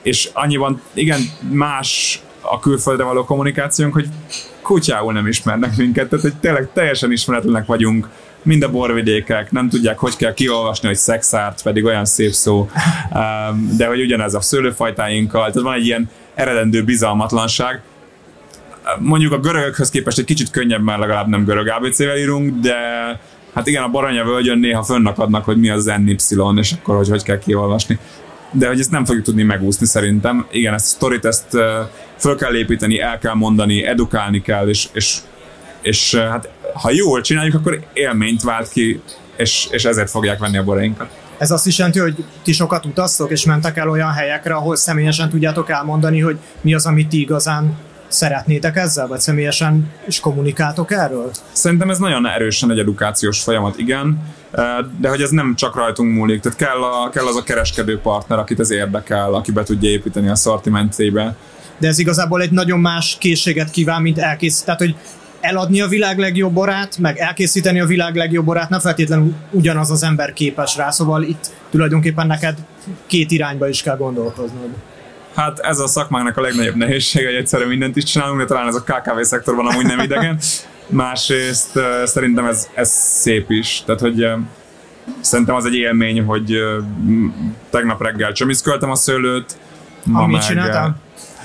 és 0.03 0.31
annyiban 0.33 0.81
igen, 0.92 1.20
más 1.51 2.22
a 2.40 2.59
külföldre 2.59 3.05
való 3.05 3.24
kommunikációnk, 3.24 3.92
hogy 3.92 4.09
kutyául 4.62 5.12
nem 5.12 5.27
ismernek 5.27 5.77
minket, 5.77 6.09
tehát 6.09 6.24
hogy 6.24 6.35
tényleg 6.35 6.68
teljesen 6.72 7.12
ismeretlenek 7.12 7.66
vagyunk, 7.66 8.09
mind 8.42 8.62
a 8.62 8.70
borvidékek, 8.70 9.51
nem 9.51 9.68
tudják, 9.68 9.98
hogy 9.98 10.16
kell 10.16 10.35
kiolvasni, 10.35 10.88
hogy 10.88 10.96
szexárt, 10.96 11.62
pedig 11.62 11.85
olyan 11.85 12.05
szép 12.05 12.33
szó, 12.33 12.70
de 13.77 13.87
hogy 13.87 14.01
ugyanez 14.01 14.35
a 14.35 14.40
szőlőfajtáinkkal, 14.40 15.40
tehát 15.40 15.61
van 15.61 15.74
egy 15.74 15.87
ilyen 15.87 16.11
eredendő 16.35 16.85
bizalmatlanság, 16.85 17.83
mondjuk 18.98 19.33
a 19.33 19.38
görögökhöz 19.38 19.90
képest 19.90 20.18
egy 20.18 20.24
kicsit 20.24 20.51
könnyebb, 20.51 20.83
mert 20.83 20.98
legalább 20.98 21.29
nem 21.29 21.44
görög 21.44 21.68
ABC-vel 21.68 22.18
írunk, 22.18 22.61
de 22.61 22.74
hát 23.55 23.66
igen, 23.66 23.83
a 23.83 23.88
Baranya 23.88 24.24
völgyön 24.24 24.59
néha 24.59 24.83
fönnakadnak, 24.83 25.44
hogy 25.44 25.57
mi 25.57 25.70
az 25.70 25.90
NY, 26.05 26.16
és 26.57 26.72
akkor 26.72 26.96
hogy 26.96 27.09
hogy 27.09 27.22
kell 27.22 27.38
kiolvasni. 27.38 27.98
De 28.53 28.68
hogy 28.68 28.81
ezt 28.81 28.90
nem 28.90 29.05
fogjuk 29.05 29.24
tudni 29.24 29.42
megúszni 29.42 29.87
szerintem. 29.87 30.46
Igen, 30.51 30.74
ezt 30.74 30.85
a 30.85 30.88
sztorit, 30.88 31.24
ezt 31.24 31.57
föl 32.16 32.37
kell 32.37 32.55
építeni, 32.55 33.01
el 33.01 33.18
kell 33.18 33.35
mondani, 33.35 33.87
edukálni 33.87 34.42
kell, 34.42 34.68
és, 34.68 34.88
és, 34.92 35.18
és 35.88 36.14
hát 36.14 36.48
ha 36.72 36.90
jól 36.90 37.20
csináljuk, 37.20 37.55
akkor 37.55 37.81
élményt 37.92 38.42
vált 38.42 38.68
ki, 38.68 39.03
és, 39.37 39.68
és 39.70 39.85
ezért 39.85 40.11
fogják 40.11 40.38
venni 40.38 40.59
a 40.59 40.64
borainkat. 40.64 41.09
Ez 41.38 41.51
azt 41.51 41.66
is 41.66 41.79
jelenti, 41.79 41.98
hogy 41.98 42.24
ti 42.42 42.53
sokat 42.53 42.85
utaztok, 42.85 43.31
és 43.31 43.44
mentek 43.44 43.77
el 43.77 43.88
olyan 43.88 44.12
helyekre, 44.12 44.55
ahol 44.55 44.77
személyesen 44.77 45.29
tudjátok 45.29 45.70
elmondani, 45.70 46.20
hogy 46.20 46.38
mi 46.61 46.74
az, 46.74 46.87
amit 46.87 47.09
ti 47.09 47.20
igazán 47.20 47.77
szeretnétek 48.09 48.77
ezzel, 48.77 49.07
vagy 49.07 49.20
személyesen 49.20 49.90
is 50.07 50.20
kommunikáltok 50.20 50.92
erről? 50.92 51.31
Szerintem 51.53 51.90
ez 51.90 51.98
nagyon 51.98 52.27
erősen 52.27 52.70
egy 52.70 52.79
edukációs 52.79 53.40
folyamat, 53.40 53.79
igen, 53.79 54.35
de 55.01 55.09
hogy 55.09 55.22
ez 55.22 55.31
nem 55.31 55.55
csak 55.57 55.77
rajtunk 55.77 56.14
múlik, 56.14 56.40
tehát 56.40 56.59
kell, 56.59 56.83
a, 56.83 57.11
kell 57.11 57.27
az 57.27 57.37
a 57.37 57.42
kereskedő 57.42 57.98
partner, 57.98 58.38
akit 58.38 58.61
ez 58.61 58.70
érdekel, 58.70 59.35
aki 59.35 59.53
be 59.53 59.62
tudja 59.62 59.90
építeni 59.90 60.29
a 60.29 60.35
szortimentébe. 60.35 61.37
De 61.79 61.88
ez 61.88 61.98
igazából 61.98 62.42
egy 62.42 62.51
nagyon 62.51 62.79
más 62.79 63.16
készséget 63.20 63.70
kíván, 63.70 64.03
mint 64.03 64.18
elkészíteni. 64.18 64.79
Tehát, 64.79 64.81
hogy 64.81 65.12
eladni 65.40 65.81
a 65.81 65.87
világ 65.87 66.18
legjobb 66.18 66.53
borát, 66.53 66.98
meg 66.98 67.18
elkészíteni 67.18 67.81
a 67.81 67.87
világ 67.87 68.14
legjobb 68.14 68.44
borát, 68.44 68.68
nem 68.68 68.81
feltétlenül 68.81 69.35
ugyanaz 69.51 69.90
az 69.90 70.03
ember 70.03 70.33
képes 70.33 70.77
rá, 70.77 70.90
szóval 70.90 71.22
itt 71.22 71.51
tulajdonképpen 71.70 72.27
neked 72.27 72.59
két 73.07 73.31
irányba 73.31 73.68
is 73.68 73.83
kell 73.83 73.96
gondolkoznod. 73.96 74.68
Hát 75.35 75.59
ez 75.59 75.79
a 75.79 75.87
szakmának 75.87 76.37
a 76.37 76.40
legnagyobb 76.40 76.77
nehézsége, 76.77 77.27
hogy 77.27 77.37
egyszerűen 77.37 77.68
mindent 77.68 77.96
is 77.96 78.05
csinálunk, 78.05 78.38
de 78.38 78.44
talán 78.44 78.66
ez 78.66 78.74
a 78.74 78.83
KKV 78.83 79.20
szektorban 79.20 79.66
amúgy 79.66 79.87
nem 79.87 79.98
idegen. 79.98 80.38
Másrészt 80.87 81.77
uh, 81.77 82.05
szerintem 82.05 82.44
ez, 82.44 82.68
ez 82.74 82.90
szép 82.90 83.51
is. 83.51 83.83
Tehát, 83.87 84.01
hogy 84.01 84.24
uh, 84.24 84.38
szerintem 85.20 85.55
az 85.55 85.64
egy 85.64 85.74
élmény, 85.74 86.24
hogy 86.24 86.55
uh, 86.55 86.85
tegnap 87.70 88.03
reggel 88.03 88.33
csömiszköltem 88.33 88.90
a 88.90 88.94
szőlőt. 88.94 89.59
Ma 90.05 90.20
Amit 90.20 90.46
csináltam? 90.46 90.96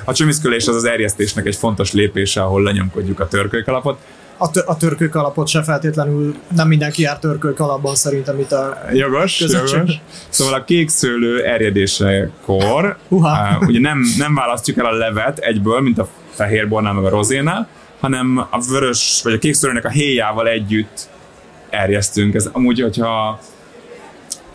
A 0.04 0.14
csömiszkölés 0.14 0.68
az 0.68 0.76
az 0.76 0.84
erjesztésnek 0.84 1.46
egy 1.46 1.56
fontos 1.56 1.92
lépése, 1.92 2.42
ahol 2.42 2.64
lenyomkodjuk 2.64 3.20
a 3.20 3.28
törkölykalapot 3.28 3.98
a, 4.38 4.50
tör, 4.50 4.64
a 4.68 4.78
törkők 4.78 5.16
alapot 5.16 5.48
se 5.48 5.64
feltétlenül, 5.64 6.36
nem 6.56 6.68
mindenki 6.68 7.02
jár 7.02 7.20
törkők 7.20 7.60
alapban 7.60 7.96
szerintem 7.96 8.40
itt 8.40 8.52
a 8.52 8.78
Jogos, 8.94 9.40
jogos. 9.40 10.02
Szóval 10.30 10.54
a 10.54 10.64
kék 10.64 10.90
szőlő 10.90 11.44
erjedésekor 11.44 12.98
uh, 13.08 13.26
ugye 13.68 13.80
nem, 13.80 14.06
nem 14.18 14.36
választjuk 14.36 14.78
el 14.78 14.86
a 14.86 14.92
levet 14.92 15.38
egyből, 15.38 15.82
mint 15.82 15.98
a 15.98 16.08
fehérbornál 16.30 16.94
meg 16.94 17.04
a 17.04 17.10
rozénál, 17.10 17.68
hanem 18.00 18.48
a 18.50 18.60
vörös, 18.70 19.20
vagy 19.24 19.34
a 19.34 19.38
kék 19.38 19.54
szőlőnek 19.54 19.86
a 19.86 19.90
héjával 19.90 20.48
együtt 20.48 21.10
erjesztünk. 21.70 22.36
Ez 22.36 22.50
amúgy, 22.52 22.82
hogyha 22.82 23.40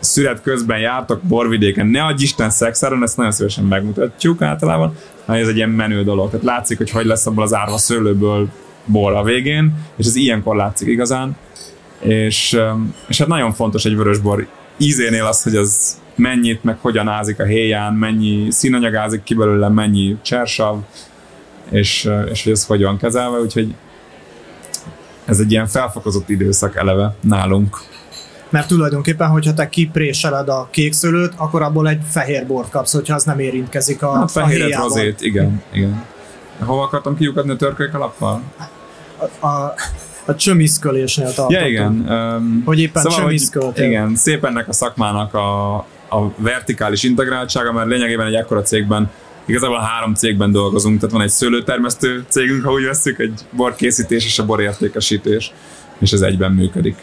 szület 0.00 0.42
közben 0.42 0.78
jártok 0.78 1.22
borvidéken, 1.22 1.86
ne 1.86 2.04
adj 2.04 2.22
Isten 2.22 2.50
szexáron, 2.50 3.02
ezt 3.02 3.16
nagyon 3.16 3.32
szívesen 3.32 3.64
megmutatjuk 3.64 4.42
általában, 4.42 4.96
ez 5.26 5.48
egy 5.48 5.56
ilyen 5.56 5.70
menő 5.70 6.04
dolog. 6.04 6.30
Tehát 6.30 6.44
látszik, 6.44 6.78
hogy 6.78 6.90
hogy 6.90 7.06
lesz 7.06 7.26
abból 7.26 7.42
az 7.42 7.54
árva 7.54 7.78
szőlőből 7.78 8.48
bor 8.84 9.12
a 9.12 9.22
végén, 9.22 9.72
és 9.96 10.06
ez 10.06 10.16
ilyenkor 10.16 10.56
látszik 10.56 10.88
igazán. 10.88 11.36
És, 12.00 12.60
és 13.06 13.18
hát 13.18 13.28
nagyon 13.28 13.52
fontos 13.52 13.84
egy 13.84 13.96
vörösbor 13.96 14.46
ízénél 14.76 15.24
az, 15.24 15.42
hogy 15.42 15.56
az 15.56 16.00
mennyit, 16.14 16.64
meg 16.64 16.78
hogyan 16.80 17.08
ázik 17.08 17.40
a 17.40 17.44
héján, 17.44 17.94
mennyi 17.94 18.50
színanyag 18.50 18.94
ázik 18.94 19.22
ki 19.22 19.34
belőle, 19.34 19.68
mennyi 19.68 20.16
csersav, 20.22 20.78
és, 21.70 22.10
és 22.30 22.42
hogy 22.42 22.52
ez 22.52 22.64
hogyan 22.64 22.96
kezelve, 22.96 23.38
úgyhogy 23.38 23.74
ez 25.24 25.38
egy 25.38 25.50
ilyen 25.50 25.66
felfokozott 25.66 26.28
időszak 26.28 26.76
eleve 26.76 27.14
nálunk. 27.20 27.78
Mert 28.50 28.68
tulajdonképpen, 28.68 29.28
hogyha 29.28 29.54
te 29.54 29.68
kipréseled 29.68 30.48
a 30.48 30.68
kékszőlőt, 30.70 31.32
akkor 31.36 31.62
abból 31.62 31.88
egy 31.88 32.00
fehér 32.08 32.46
bort 32.46 32.70
kapsz, 32.70 32.92
hogyha 32.92 33.14
az 33.14 33.24
nem 33.24 33.38
érintkezik 33.38 34.02
a, 34.02 34.12
hát 34.12 34.30
fehéret, 34.30 34.78
a 34.78 34.82
rozét, 34.82 35.20
igen, 35.20 35.62
igen. 35.72 36.04
Hova 36.58 36.82
akartam 36.82 37.16
kiukadni 37.16 37.50
a 37.50 37.56
törkölyk 37.56 37.94
alappal? 37.94 38.42
a, 39.40 39.74
a 40.24 40.34
csömiszkölésnél 40.36 41.26
tartottunk. 41.26 41.60
Ja, 41.60 41.66
igen. 41.66 42.06
Um, 42.08 42.62
hogy 42.64 42.80
éppen 42.80 43.02
szóval, 43.02 43.18
csömiszkölt. 43.18 43.78
Igen, 43.78 44.16
szép 44.16 44.44
ennek 44.44 44.68
a 44.68 44.72
szakmának 44.72 45.34
a, 45.34 45.74
a 46.08 46.32
vertikális 46.36 47.02
integráltsága, 47.02 47.72
mert 47.72 47.88
lényegében 47.88 48.26
egy 48.26 48.34
ekkora 48.34 48.62
cégben 48.62 49.10
igazából 49.44 49.78
három 49.78 50.14
cégben 50.14 50.52
dolgozunk, 50.52 51.00
tehát 51.00 51.14
van 51.14 51.22
egy 51.22 51.28
szőlőtermesztő 51.28 52.24
cégünk, 52.28 52.64
ha 52.64 52.72
úgy 52.72 52.84
veszük, 52.84 53.18
egy 53.18 53.40
borkészítés 53.50 54.24
és 54.24 54.38
a 54.38 54.44
borértékesítés, 54.44 55.52
és 55.98 56.12
ez 56.12 56.20
egyben 56.20 56.52
működik. 56.52 56.96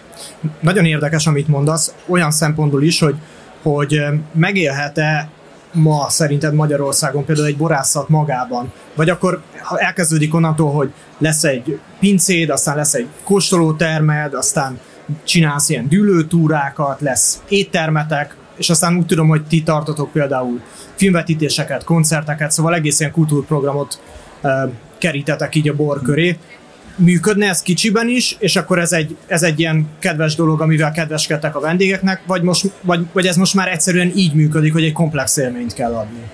Nagyon 0.60 0.86
érdekes, 0.86 1.27
amit 1.27 1.47
mondasz, 1.47 1.93
olyan 2.05 2.31
szempontból 2.31 2.84
is, 2.84 2.99
hogy, 2.99 3.15
hogy 3.62 4.01
megélhet-e 4.34 5.29
ma 5.71 6.10
szerinted 6.10 6.53
Magyarországon 6.53 7.25
például 7.25 7.47
egy 7.47 7.58
borászat 7.58 8.10
magában? 8.10 8.71
Vagy 8.95 9.10
akkor 9.10 9.41
ha 9.62 9.79
elkezdődik 9.79 10.34
onnantól, 10.34 10.71
hogy 10.71 10.91
lesz 11.17 11.43
egy 11.43 11.79
pincéd, 11.99 12.49
aztán 12.49 12.75
lesz 12.75 12.93
egy 12.93 13.08
kóstolótermed, 13.23 14.34
aztán 14.34 14.79
csinálsz 15.23 15.69
ilyen 15.69 15.88
dűlőtúrákat, 15.88 17.01
lesz 17.01 17.41
éttermetek, 17.49 18.36
és 18.58 18.69
aztán 18.69 18.97
úgy 18.97 19.05
tudom, 19.05 19.27
hogy 19.27 19.45
ti 19.45 19.63
tartotok 19.63 20.12
például 20.12 20.62
filmvetítéseket, 20.95 21.84
koncerteket, 21.84 22.51
szóval 22.51 22.75
egész 22.75 22.99
ilyen 22.99 23.12
kultúrprogramot 23.12 23.99
uh, 24.41 24.51
kerítetek 24.97 25.55
így 25.55 25.69
a 25.69 25.75
bor 25.75 26.01
köré 26.01 26.38
működne 26.95 27.47
ez 27.49 27.62
kicsiben 27.62 28.08
is, 28.10 28.36
és 28.39 28.55
akkor 28.55 28.79
ez 28.79 28.91
egy, 28.91 29.17
ez 29.27 29.43
egy 29.43 29.60
ilyen 29.60 29.88
kedves 29.99 30.36
dolog, 30.36 30.62
amivel 30.62 30.91
kedveskedtek 30.91 31.55
a 31.55 31.60
vendégeknek, 31.60 32.21
vagy, 32.25 32.41
most, 32.41 32.71
vagy, 32.81 33.05
vagy 33.12 33.25
ez 33.25 33.36
most 33.36 33.53
már 33.53 33.67
egyszerűen 33.67 34.12
így 34.15 34.34
működik, 34.34 34.73
hogy 34.73 34.84
egy 34.84 34.93
komplex 34.93 35.38
élményt 35.38 35.73
kell 35.73 35.93
adni? 35.93 36.31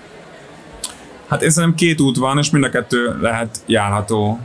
Hát 1.27 1.41
én 1.41 1.49
szerintem 1.49 1.77
két 1.77 2.01
út 2.01 2.17
van, 2.17 2.37
és 2.37 2.49
mind 2.49 2.63
a 2.63 2.69
kettő 2.69 3.17
lehet 3.21 3.57
járható. 3.65 4.39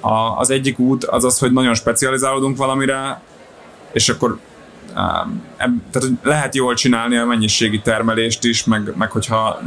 A, 0.00 0.38
az 0.38 0.50
egyik 0.50 0.78
út 0.78 1.04
az 1.04 1.24
az, 1.24 1.38
hogy 1.38 1.52
nagyon 1.52 1.74
specializálódunk 1.74 2.56
valamire, 2.56 3.20
és 3.92 4.08
akkor 4.08 4.38
eb, 5.56 5.72
tehát 5.90 6.08
lehet 6.22 6.54
jól 6.54 6.74
csinálni 6.74 7.16
a 7.16 7.24
mennyiségi 7.24 7.80
termelést 7.80 8.44
is, 8.44 8.64
meg, 8.64 8.92
meg 8.96 9.10
hogyha 9.10 9.60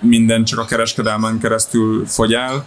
minden 0.00 0.44
csak 0.44 0.58
a 0.58 0.64
kereskedelmen 0.64 1.38
keresztül 1.38 2.06
fogy 2.06 2.32
el, 2.32 2.64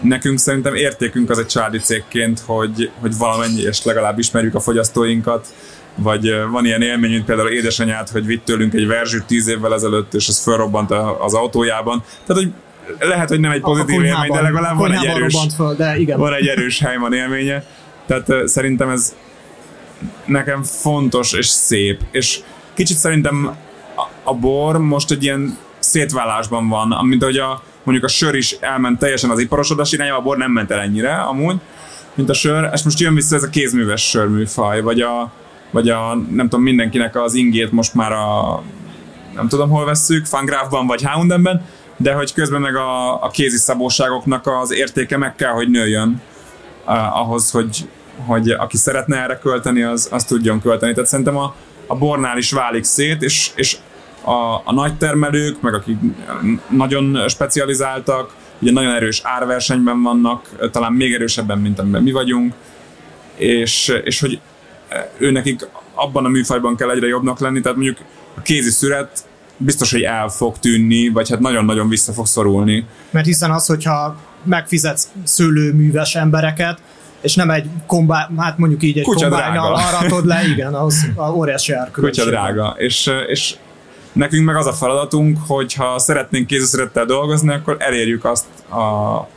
nekünk 0.00 0.38
szerintem 0.38 0.74
értékünk 0.74 1.30
az 1.30 1.38
egy 1.38 1.46
családi 1.46 1.78
cégként, 1.78 2.42
hogy, 2.46 2.90
hogy 3.00 3.16
valamennyi, 3.18 3.60
és 3.60 3.84
legalább 3.84 4.18
ismerjük 4.18 4.54
a 4.54 4.60
fogyasztóinkat, 4.60 5.46
vagy 5.94 6.34
van 6.50 6.64
ilyen 6.64 6.82
élmény, 6.82 7.10
mint 7.10 7.24
például 7.24 7.48
édesanyát, 7.48 8.10
hogy 8.10 8.26
vitt 8.26 8.44
tőlünk 8.44 8.74
egy 8.74 8.86
verzsűt 8.86 9.24
tíz 9.24 9.48
évvel 9.48 9.74
ezelőtt, 9.74 10.14
és 10.14 10.28
ez 10.28 10.42
felrobbant 10.42 10.90
az 11.20 11.34
autójában. 11.34 12.02
Tehát, 12.26 12.42
hogy 12.42 12.52
lehet, 13.08 13.28
hogy 13.28 13.40
nem 13.40 13.50
egy 13.50 13.60
pozitív 13.60 14.04
élmény, 14.04 14.30
de 14.32 14.40
legalább 14.40 14.76
van 14.78 14.92
egy 14.92 15.04
erős, 15.04 15.36
föl, 15.56 15.74
de 15.74 15.98
igen. 15.98 16.18
van 16.18 16.34
egy 16.34 16.46
erős 16.46 16.80
helyman 16.80 17.12
élménye. 17.12 17.64
Tehát 18.06 18.48
szerintem 18.48 18.88
ez 18.88 19.14
nekem 20.24 20.62
fontos 20.62 21.32
és 21.32 21.46
szép. 21.46 22.00
És 22.10 22.40
kicsit 22.74 22.96
szerintem 22.96 23.56
a 24.22 24.34
bor 24.34 24.78
most 24.78 25.10
egy 25.10 25.22
ilyen 25.22 25.58
szétválásban 25.78 26.68
van, 26.68 27.06
mint 27.06 27.22
hogy 27.22 27.36
a, 27.36 27.62
mondjuk 27.86 28.06
a 28.06 28.08
sör 28.08 28.34
is 28.34 28.56
elment 28.60 28.98
teljesen 28.98 29.30
az 29.30 29.38
iparosodás 29.38 29.92
irányába, 29.92 30.18
a 30.18 30.22
bor 30.22 30.36
nem 30.36 30.50
ment 30.50 30.70
el 30.70 30.80
ennyire 30.80 31.14
amúgy, 31.14 31.56
mint 32.14 32.28
a 32.28 32.34
sör, 32.34 32.70
és 32.72 32.82
most 32.82 33.00
jön 33.00 33.14
vissza 33.14 33.36
ez 33.36 33.42
a 33.42 33.48
kézműves 33.48 34.08
sörműfaj, 34.08 34.80
vagy 34.80 35.00
a, 35.00 35.32
vagy 35.70 35.88
a, 35.88 36.14
nem 36.14 36.48
tudom, 36.48 36.64
mindenkinek 36.64 37.16
az 37.16 37.34
ingét 37.34 37.72
most 37.72 37.94
már 37.94 38.12
a, 38.12 38.62
nem 39.34 39.48
tudom 39.48 39.70
hol 39.70 39.84
vesszük, 39.84 40.26
Fangrafban 40.26 40.86
vagy 40.86 41.02
Houndenben, 41.02 41.64
de 41.96 42.12
hogy 42.12 42.32
közben 42.32 42.60
meg 42.60 42.76
a, 42.76 43.22
a 43.22 43.28
kézi 43.28 43.56
szabóságoknak 43.56 44.46
az 44.46 44.72
értéke 44.72 45.16
meg 45.16 45.34
kell, 45.34 45.52
hogy 45.52 45.70
nőjön 45.70 46.22
uh, 46.86 47.20
ahhoz, 47.20 47.50
hogy, 47.50 47.88
hogy 48.26 48.50
aki 48.50 48.76
szeretne 48.76 49.22
erre 49.22 49.38
költeni, 49.38 49.82
az, 49.82 50.08
az 50.10 50.24
tudjon 50.24 50.60
költeni. 50.60 50.92
Tehát 50.92 51.08
szerintem 51.08 51.36
a, 51.36 51.54
a 51.86 51.96
bornál 51.96 52.38
is 52.38 52.52
válik 52.52 52.84
szét, 52.84 53.22
és, 53.22 53.50
és 53.54 53.76
a, 54.26 54.62
a 54.64 54.72
nagy 54.72 54.96
termelők, 54.96 55.60
meg 55.60 55.74
akik 55.74 55.96
nagyon 56.68 57.28
specializáltak, 57.28 58.34
ugye 58.58 58.72
nagyon 58.72 58.92
erős 58.92 59.20
árversenyben 59.22 60.02
vannak, 60.02 60.68
talán 60.72 60.92
még 60.92 61.12
erősebben, 61.12 61.58
mint 61.58 61.78
amiben 61.78 62.02
mi 62.02 62.12
vagyunk, 62.12 62.54
és, 63.34 64.00
és 64.04 64.20
hogy 64.20 64.40
ő 65.18 65.30
nekik 65.30 65.68
abban 65.94 66.24
a 66.24 66.28
műfajban 66.28 66.76
kell 66.76 66.90
egyre 66.90 67.06
jobbnak 67.06 67.38
lenni, 67.38 67.60
tehát 67.60 67.76
mondjuk 67.76 67.98
a 68.36 68.40
kézi 68.40 68.70
szüret 68.70 69.24
biztos, 69.56 69.92
hogy 69.92 70.02
el 70.02 70.28
fog 70.28 70.58
tűnni, 70.58 71.08
vagy 71.08 71.30
hát 71.30 71.40
nagyon-nagyon 71.40 71.88
vissza 71.88 72.12
fog 72.12 72.26
szorulni. 72.26 72.86
Mert 73.10 73.26
hiszen 73.26 73.50
az, 73.50 73.66
hogyha 73.66 74.16
megfizetsz 74.42 75.08
szőlőműves 75.24 76.14
embereket, 76.14 76.80
és 77.20 77.34
nem 77.34 77.50
egy 77.50 77.66
kombá, 77.86 78.30
hát 78.38 78.58
mondjuk 78.58 78.82
így 78.82 78.98
egy 78.98 79.04
kombájnal 79.04 79.74
aratod 79.74 80.26
le, 80.26 80.42
igen, 80.48 80.74
az 80.74 81.06
a 81.14 81.30
óriási 81.38 81.72
árkülönbség. 81.72 82.24
Kutya 82.24 82.36
drága, 82.36 82.74
és, 82.78 83.10
és 83.26 83.54
nekünk 84.16 84.44
meg 84.44 84.56
az 84.56 84.66
a 84.66 84.72
feladatunk, 84.72 85.38
hogy 85.46 85.72
ha 85.72 85.98
szeretnénk 85.98 86.46
kézszerettel 86.46 87.04
dolgozni, 87.04 87.52
akkor 87.52 87.76
elérjük 87.78 88.24
azt 88.24 88.46
a, 88.70 89.28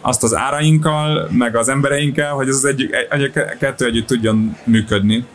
azt 0.00 0.22
az 0.22 0.34
árainkkal, 0.34 1.28
meg 1.30 1.56
az 1.56 1.68
embereinkkel, 1.68 2.32
hogy 2.32 2.48
ez 2.48 2.54
az 2.54 2.64
egy, 2.64 2.90
egy, 3.10 3.22
egy 3.22 3.32
kettő 3.58 3.86
együtt 3.86 4.06
tudjon 4.06 4.56
működni. 4.64 5.26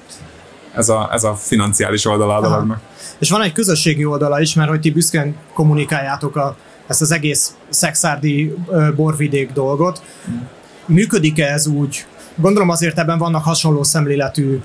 Ez 0.74 0.90
a, 0.90 1.10
ez 1.12 1.24
a 1.24 1.36
financiális 1.36 2.06
oldala 2.06 2.36
a 2.36 2.42
dolognak. 2.42 2.80
És 3.20 3.30
van 3.30 3.42
egy 3.42 3.52
közösségi 3.52 4.06
oldala 4.06 4.42
is, 4.42 4.54
mert 4.54 4.70
hogy 4.70 4.80
ti 4.80 4.92
büszkén 4.92 5.36
kommunikáljátok 5.54 6.36
a, 6.36 6.56
ezt 6.88 7.02
az 7.02 7.12
egész 7.12 7.56
szexárdi 7.70 8.56
borvidék 8.96 9.52
dolgot. 9.52 10.02
Működik-e 10.86 11.46
ez 11.46 11.68
úgy? 11.68 12.06
Gondolom 12.36 12.70
azért 12.70 13.00
ebben 13.00 13.18
vannak 13.18 13.44
hasonló 13.44 13.84
szemléletű 13.84 14.60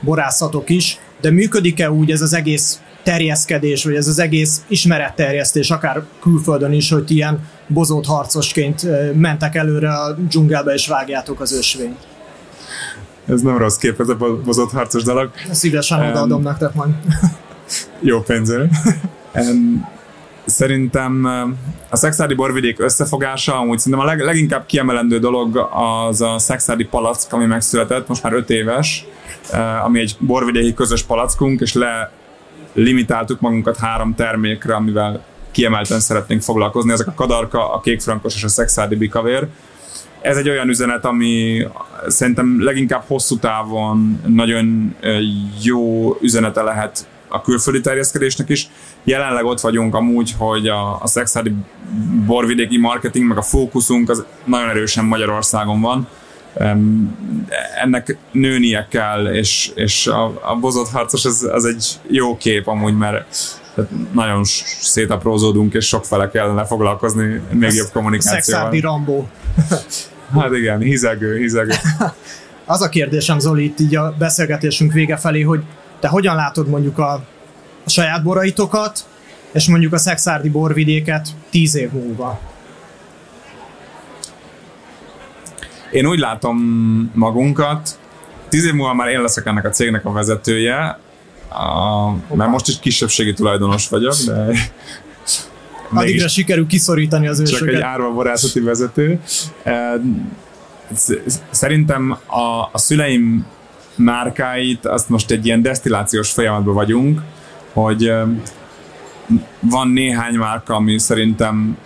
borászatok 0.00 0.68
is, 0.68 0.98
de 1.20 1.30
működik-e 1.30 1.92
úgy 1.92 2.10
ez 2.10 2.20
az 2.20 2.32
egész 2.32 2.80
terjeszkedés, 3.02 3.84
vagy 3.84 3.94
ez 3.94 4.08
az 4.08 4.18
egész 4.18 4.64
ismeretterjesztés, 4.68 5.70
akár 5.70 6.02
külföldön 6.20 6.72
is, 6.72 6.90
hogy 6.90 7.10
ilyen 7.10 7.48
bozót 7.66 8.06
harcosként 8.06 8.86
mentek 9.14 9.54
előre 9.54 9.92
a 9.92 10.12
dzsungelbe 10.12 10.72
és 10.72 10.86
vágjátok 10.86 11.40
az 11.40 11.52
ösvényt? 11.52 11.98
Ez 13.28 13.40
nem 13.40 13.58
rossz 13.58 13.76
kép, 13.76 14.00
ez 14.00 14.08
a 14.08 14.16
bozott 14.44 14.70
harcos 14.70 15.02
dolog. 15.02 15.30
Szívesen 15.50 16.00
um, 16.00 16.08
odaadom 16.08 16.42
nektek 16.42 16.74
majd. 16.74 16.90
jó 18.00 18.20
pénzért. 18.20 18.70
Szerintem 20.44 21.24
a 21.90 21.96
szexádi 21.96 22.34
borvidék 22.34 22.80
összefogása, 22.80 23.58
amúgy 23.58 23.78
szerintem 23.78 24.06
a 24.06 24.08
leg, 24.08 24.20
leginkább 24.20 24.66
kiemelendő 24.66 25.18
dolog 25.18 25.68
az 25.70 26.20
a 26.20 26.38
szexádi 26.38 26.84
palack, 26.84 27.32
ami 27.32 27.44
megszületett, 27.44 28.08
most 28.08 28.22
már 28.22 28.32
5 28.32 28.50
éves, 28.50 29.06
ami 29.84 30.00
egy 30.00 30.16
borvidéki 30.18 30.74
közös 30.74 31.02
palackunk, 31.02 31.60
és 31.60 31.74
le 31.74 32.12
limitáltuk 32.72 33.40
magunkat 33.40 33.76
három 33.76 34.14
termékre, 34.14 34.74
amivel 34.74 35.24
kiemelten 35.50 36.00
szeretnénk 36.00 36.42
foglalkozni, 36.42 36.92
ezek 36.92 37.06
a 37.06 37.14
kadarka, 37.14 37.72
a 37.72 37.80
kékfrankos 37.80 38.34
és 38.34 38.44
a 38.44 38.48
szexádi 38.48 38.96
bikavér. 38.96 39.46
Ez 40.20 40.36
egy 40.36 40.48
olyan 40.48 40.68
üzenet, 40.68 41.04
ami 41.04 41.66
szerintem 42.06 42.64
leginkább 42.64 43.04
hosszú 43.06 43.38
távon 43.38 44.20
nagyon 44.26 44.96
jó 45.62 46.16
üzenete 46.20 46.62
lehet 46.62 47.06
a 47.28 47.40
külföldi 47.40 47.80
terjeszkedésnek 47.80 48.48
is. 48.48 48.68
Jelenleg 49.04 49.44
ott 49.44 49.60
vagyunk 49.60 49.94
amúgy, 49.94 50.34
hogy 50.38 50.68
a, 50.68 51.02
a 51.02 51.06
szexádi 51.06 51.52
borvidéki 52.26 52.78
marketing, 52.78 53.26
meg 53.26 53.36
a 53.36 53.42
fókuszunk 53.42 54.10
az 54.10 54.24
nagyon 54.44 54.68
erősen 54.68 55.04
Magyarországon 55.04 55.80
van. 55.80 56.08
Ennek 57.82 58.16
nőnie 58.32 58.86
kell, 58.90 59.26
és, 59.26 59.70
és 59.74 60.06
a, 60.06 60.24
a 60.24 60.56
bozott 60.60 60.88
harcos 60.88 61.24
az, 61.24 61.48
az 61.52 61.64
egy 61.64 62.00
jó 62.08 62.36
kép 62.36 62.66
amúgy, 62.66 62.96
mert 62.96 63.34
nagyon 64.12 64.44
szétaprózódunk, 64.80 65.74
és 65.74 65.86
sok 65.86 66.04
fele 66.04 66.30
kellene 66.30 66.64
foglalkozni 66.64 67.40
még 67.50 67.72
jobb 67.72 67.90
kommunikációval. 67.92 68.42
Szexádi 68.42 68.80
Rambó. 68.80 69.28
hát 70.34 70.52
igen, 70.52 70.80
hizegő, 70.80 71.36
hizegő. 71.36 71.72
Az 72.64 72.82
a 72.82 72.88
kérdésem, 72.88 73.38
Zoli, 73.38 73.64
itt 73.64 73.80
így 73.80 73.96
a 73.96 74.14
beszélgetésünk 74.18 74.92
vége 74.92 75.16
felé, 75.16 75.40
hogy 75.40 75.62
te 76.00 76.08
hogyan 76.08 76.34
látod 76.34 76.68
mondjuk 76.68 76.98
a, 76.98 77.12
a 77.84 77.90
saját 77.90 78.22
boraitokat, 78.22 79.04
és 79.52 79.68
mondjuk 79.68 79.92
a 79.92 79.98
szexárdi 79.98 80.48
borvidéket 80.48 81.28
tíz 81.50 81.74
év 81.74 81.90
múlva? 81.90 82.40
Én 85.90 86.06
úgy 86.06 86.18
látom 86.18 86.58
magunkat, 87.14 87.98
tíz 88.48 88.64
év 88.64 88.72
múlva 88.72 88.94
már 88.94 89.08
én 89.08 89.20
leszek 89.20 89.46
ennek 89.46 89.64
a 89.64 89.70
cégnek 89.70 90.04
a 90.04 90.12
vezetője, 90.12 90.98
a, 91.48 92.34
mert 92.34 92.50
most 92.50 92.68
is 92.68 92.78
kisebbségi 92.78 93.32
tulajdonos 93.32 93.88
vagyok, 93.88 94.14
de 94.26 94.46
Addigra 95.92 96.28
sikerül 96.28 96.66
kiszorítani 96.66 97.28
az 97.28 97.40
ősöket. 97.40 97.58
Csak 97.58 97.74
egy 97.74 97.80
árva 97.80 98.12
borászati 98.12 98.60
vezető. 98.60 99.20
Szerintem 101.50 102.18
a, 102.26 102.68
a 102.72 102.78
szüleim 102.78 103.46
márkáit, 103.94 104.86
azt 104.86 105.08
most 105.08 105.30
egy 105.30 105.46
ilyen 105.46 105.62
desztillációs 105.62 106.30
folyamatban 106.30 106.74
vagyunk, 106.74 107.20
hogy 107.72 108.12
van 109.60 109.88
néhány 109.88 110.34
márka, 110.34 110.74
ami 110.74 110.98
szerintem 110.98 111.76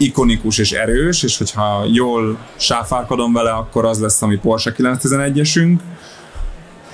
ikonikus 0.00 0.58
és 0.58 0.72
erős, 0.72 1.22
és 1.22 1.38
hogyha 1.38 1.84
jól 1.92 2.38
sáfárkodom 2.56 3.32
vele, 3.32 3.50
akkor 3.50 3.84
az 3.84 4.00
lesz, 4.00 4.22
ami 4.22 4.36
Porsche 4.36 4.74
911-esünk. 4.76 5.78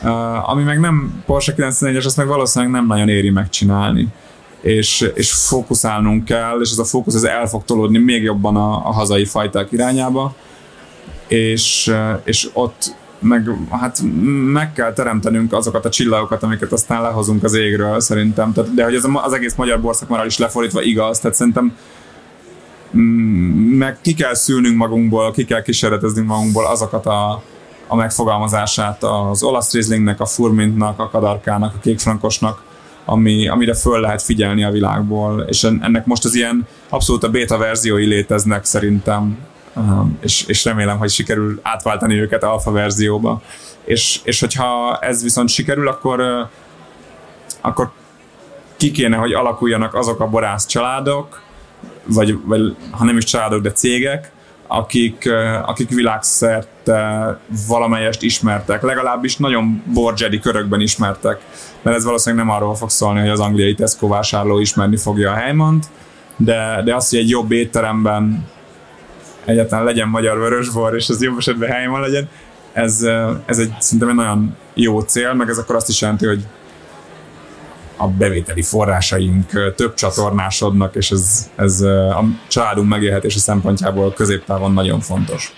Uh, 0.03 0.51
ami 0.51 0.63
meg 0.63 0.81
nem 0.81 1.23
Porsche 1.27 1.55
911-es, 1.57 2.05
azt 2.05 2.17
meg 2.17 2.27
valószínűleg 2.27 2.75
nem 2.75 2.87
nagyon 2.87 3.09
éri 3.09 3.31
megcsinálni. 3.31 4.09
És, 4.61 5.11
és 5.15 5.33
fókuszálnunk 5.33 6.25
kell, 6.25 6.61
és 6.61 6.71
ez 6.71 6.79
a 6.79 6.85
fókusz 6.85 7.15
ez 7.15 7.23
el 7.23 7.47
fog 7.47 7.65
tolódni 7.65 7.99
még 7.99 8.23
jobban 8.23 8.57
a, 8.57 8.89
a 8.89 8.93
hazai 8.93 9.25
fajták 9.25 9.73
irányába, 9.73 10.35
és, 11.29 11.93
és 12.25 12.49
ott 12.53 12.95
meg, 13.19 13.51
hát 13.71 14.03
meg 14.53 14.73
kell 14.73 14.93
teremtenünk 14.93 15.53
azokat 15.53 15.85
a 15.85 15.89
csillagokat, 15.89 16.43
amiket 16.43 16.73
aztán 16.73 17.03
lehozunk 17.03 17.45
az 17.45 17.55
égről 17.55 18.01
szerintem. 18.01 18.53
Tehát, 18.53 18.75
de 18.75 18.85
hogy 18.85 18.95
ez 18.95 19.05
az 19.13 19.33
egész 19.33 19.55
magyar 19.55 19.81
borszakmára 19.81 20.27
is 20.27 20.39
lefordítva 20.39 20.83
igaz, 20.83 21.19
tehát 21.19 21.37
szerintem 21.37 21.77
meg 23.71 23.99
ki 24.01 24.15
kell 24.15 24.35
szülnünk 24.35 24.77
magunkból, 24.77 25.33
ki 25.33 25.45
kell 25.45 25.63
kísérleteznünk 25.63 26.29
magunkból 26.29 26.67
azokat 26.67 27.07
a, 27.07 27.43
a 27.87 27.97
megfogalmazását 27.97 29.03
az 29.03 29.43
olasz 29.43 29.73
Rieslingnek, 29.73 30.21
a 30.21 30.27
Furmintnak, 30.27 30.99
a 30.99 31.09
Kadarkának, 31.09 31.75
a 31.75 31.81
Kékfrankosnak, 31.81 32.63
ami, 33.05 33.49
amire 33.49 33.75
föl 33.75 34.01
lehet 34.01 34.23
figyelni 34.23 34.65
a 34.65 34.71
világból, 34.71 35.41
és 35.41 35.65
ennek 35.65 36.07
most 36.07 36.25
az 36.25 36.35
ilyen 36.35 36.67
abszolút 36.89 37.25
a 37.25 37.29
beta 37.31 37.59
verziói 37.59 38.07
léteznek 38.07 38.65
szerintem 38.65 39.39
és, 40.21 40.45
és 40.47 40.65
remélem, 40.65 40.99
hogy 40.99 41.11
sikerül 41.11 41.61
átváltani 41.63 42.21
őket 42.21 42.43
alfa 42.43 42.71
verzióba. 42.71 43.43
És, 43.85 44.21
és 44.25 44.41
hogyha 44.41 44.99
ez 45.01 45.23
viszont 45.23 45.49
sikerül, 45.49 45.89
akkor, 45.89 46.49
akkor 47.61 47.91
ki 48.77 48.91
kéne, 48.91 49.17
hogy 49.17 49.33
alakuljanak 49.33 49.95
azok 49.95 50.21
a 50.21 50.27
borász 50.27 50.67
családok, 50.67 51.43
vagy, 52.07 52.39
vagy 52.45 52.77
ha 52.91 53.05
nem 53.05 53.17
is 53.17 53.25
családok, 53.25 53.63
de 53.63 53.73
cégek, 53.73 54.31
akik, 54.67 55.31
akik 55.63 55.89
világszerte 55.89 57.39
valamelyest 57.69 58.23
ismertek, 58.23 58.83
legalábbis 58.83 59.37
nagyon 59.37 59.83
borgedi 59.93 60.39
körökben 60.39 60.81
ismertek, 60.81 61.41
mert 61.83 61.97
ez 61.97 62.05
valószínűleg 62.05 62.47
nem 62.47 62.55
arról 62.55 62.75
fog 62.75 62.91
szólni, 62.91 63.21
hogy 63.21 63.29
az 63.29 63.41
angliai 63.41 63.75
Tesco 63.75 64.09
vásárló 64.09 64.59
ismerni 64.59 64.97
fogja 64.97 65.31
a 65.31 65.35
helymont, 65.35 65.87
de, 66.37 66.83
de 66.85 66.95
az, 66.95 67.09
hogy 67.09 67.19
egy 67.19 67.29
jobb 67.29 67.53
étteremben 67.53 68.47
egyáltalán 69.45 69.85
legyen 69.85 70.09
magyar 70.09 70.39
vörösbor, 70.39 70.95
és 70.95 71.09
az 71.09 71.23
jobb 71.23 71.39
esetben 71.39 71.71
helyen 71.71 72.01
legyen, 72.01 72.29
ez, 72.73 73.03
ez 73.47 73.59
egy 73.59 73.73
szerintem 73.79 74.09
egy 74.09 74.15
nagyon 74.15 74.57
jó 74.75 75.01
cél, 75.01 75.33
meg 75.33 75.49
ez 75.49 75.59
akkor 75.59 75.75
azt 75.75 75.89
is 75.89 76.01
jelenti, 76.01 76.27
hogy 76.27 76.47
a 77.97 78.09
bevételi 78.09 78.63
forrásaink 78.63 79.75
több 79.75 79.95
csatornásodnak, 79.95 80.95
és 80.95 81.11
ez, 81.11 81.51
ez 81.57 81.81
a 81.81 82.25
családunk 82.49 82.89
megélhetése 82.89 83.39
szempontjából 83.39 84.13
középtávon 84.13 84.73
nagyon 84.73 85.01
fontos. 85.01 85.53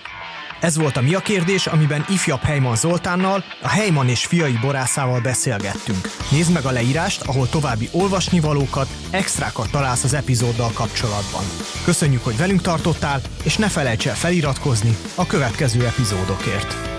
Ez 0.59 0.77
volt 0.77 0.97
a 0.97 1.01
Mi 1.01 1.13
a 1.13 1.19
kérdés, 1.19 1.67
amiben 1.67 2.05
ifjabb 2.09 2.41
Heyman 2.41 2.75
Zoltánnal, 2.75 3.43
a 3.61 3.67
Heyman 3.67 4.07
és 4.07 4.25
fiai 4.25 4.57
borászával 4.61 5.19
beszélgettünk. 5.21 6.09
Nézd 6.31 6.53
meg 6.53 6.65
a 6.65 6.71
leírást, 6.71 7.21
ahol 7.21 7.49
további 7.49 7.89
olvasnivalókat, 7.91 8.87
extrákat 9.09 9.71
találsz 9.71 10.03
az 10.03 10.13
epizóddal 10.13 10.71
kapcsolatban. 10.73 11.43
Köszönjük, 11.85 12.23
hogy 12.23 12.37
velünk 12.37 12.61
tartottál, 12.61 13.21
és 13.43 13.57
ne 13.57 13.67
felejts 13.67 14.07
el 14.07 14.15
feliratkozni 14.15 14.97
a 15.15 15.25
következő 15.25 15.85
epizódokért. 15.85 16.98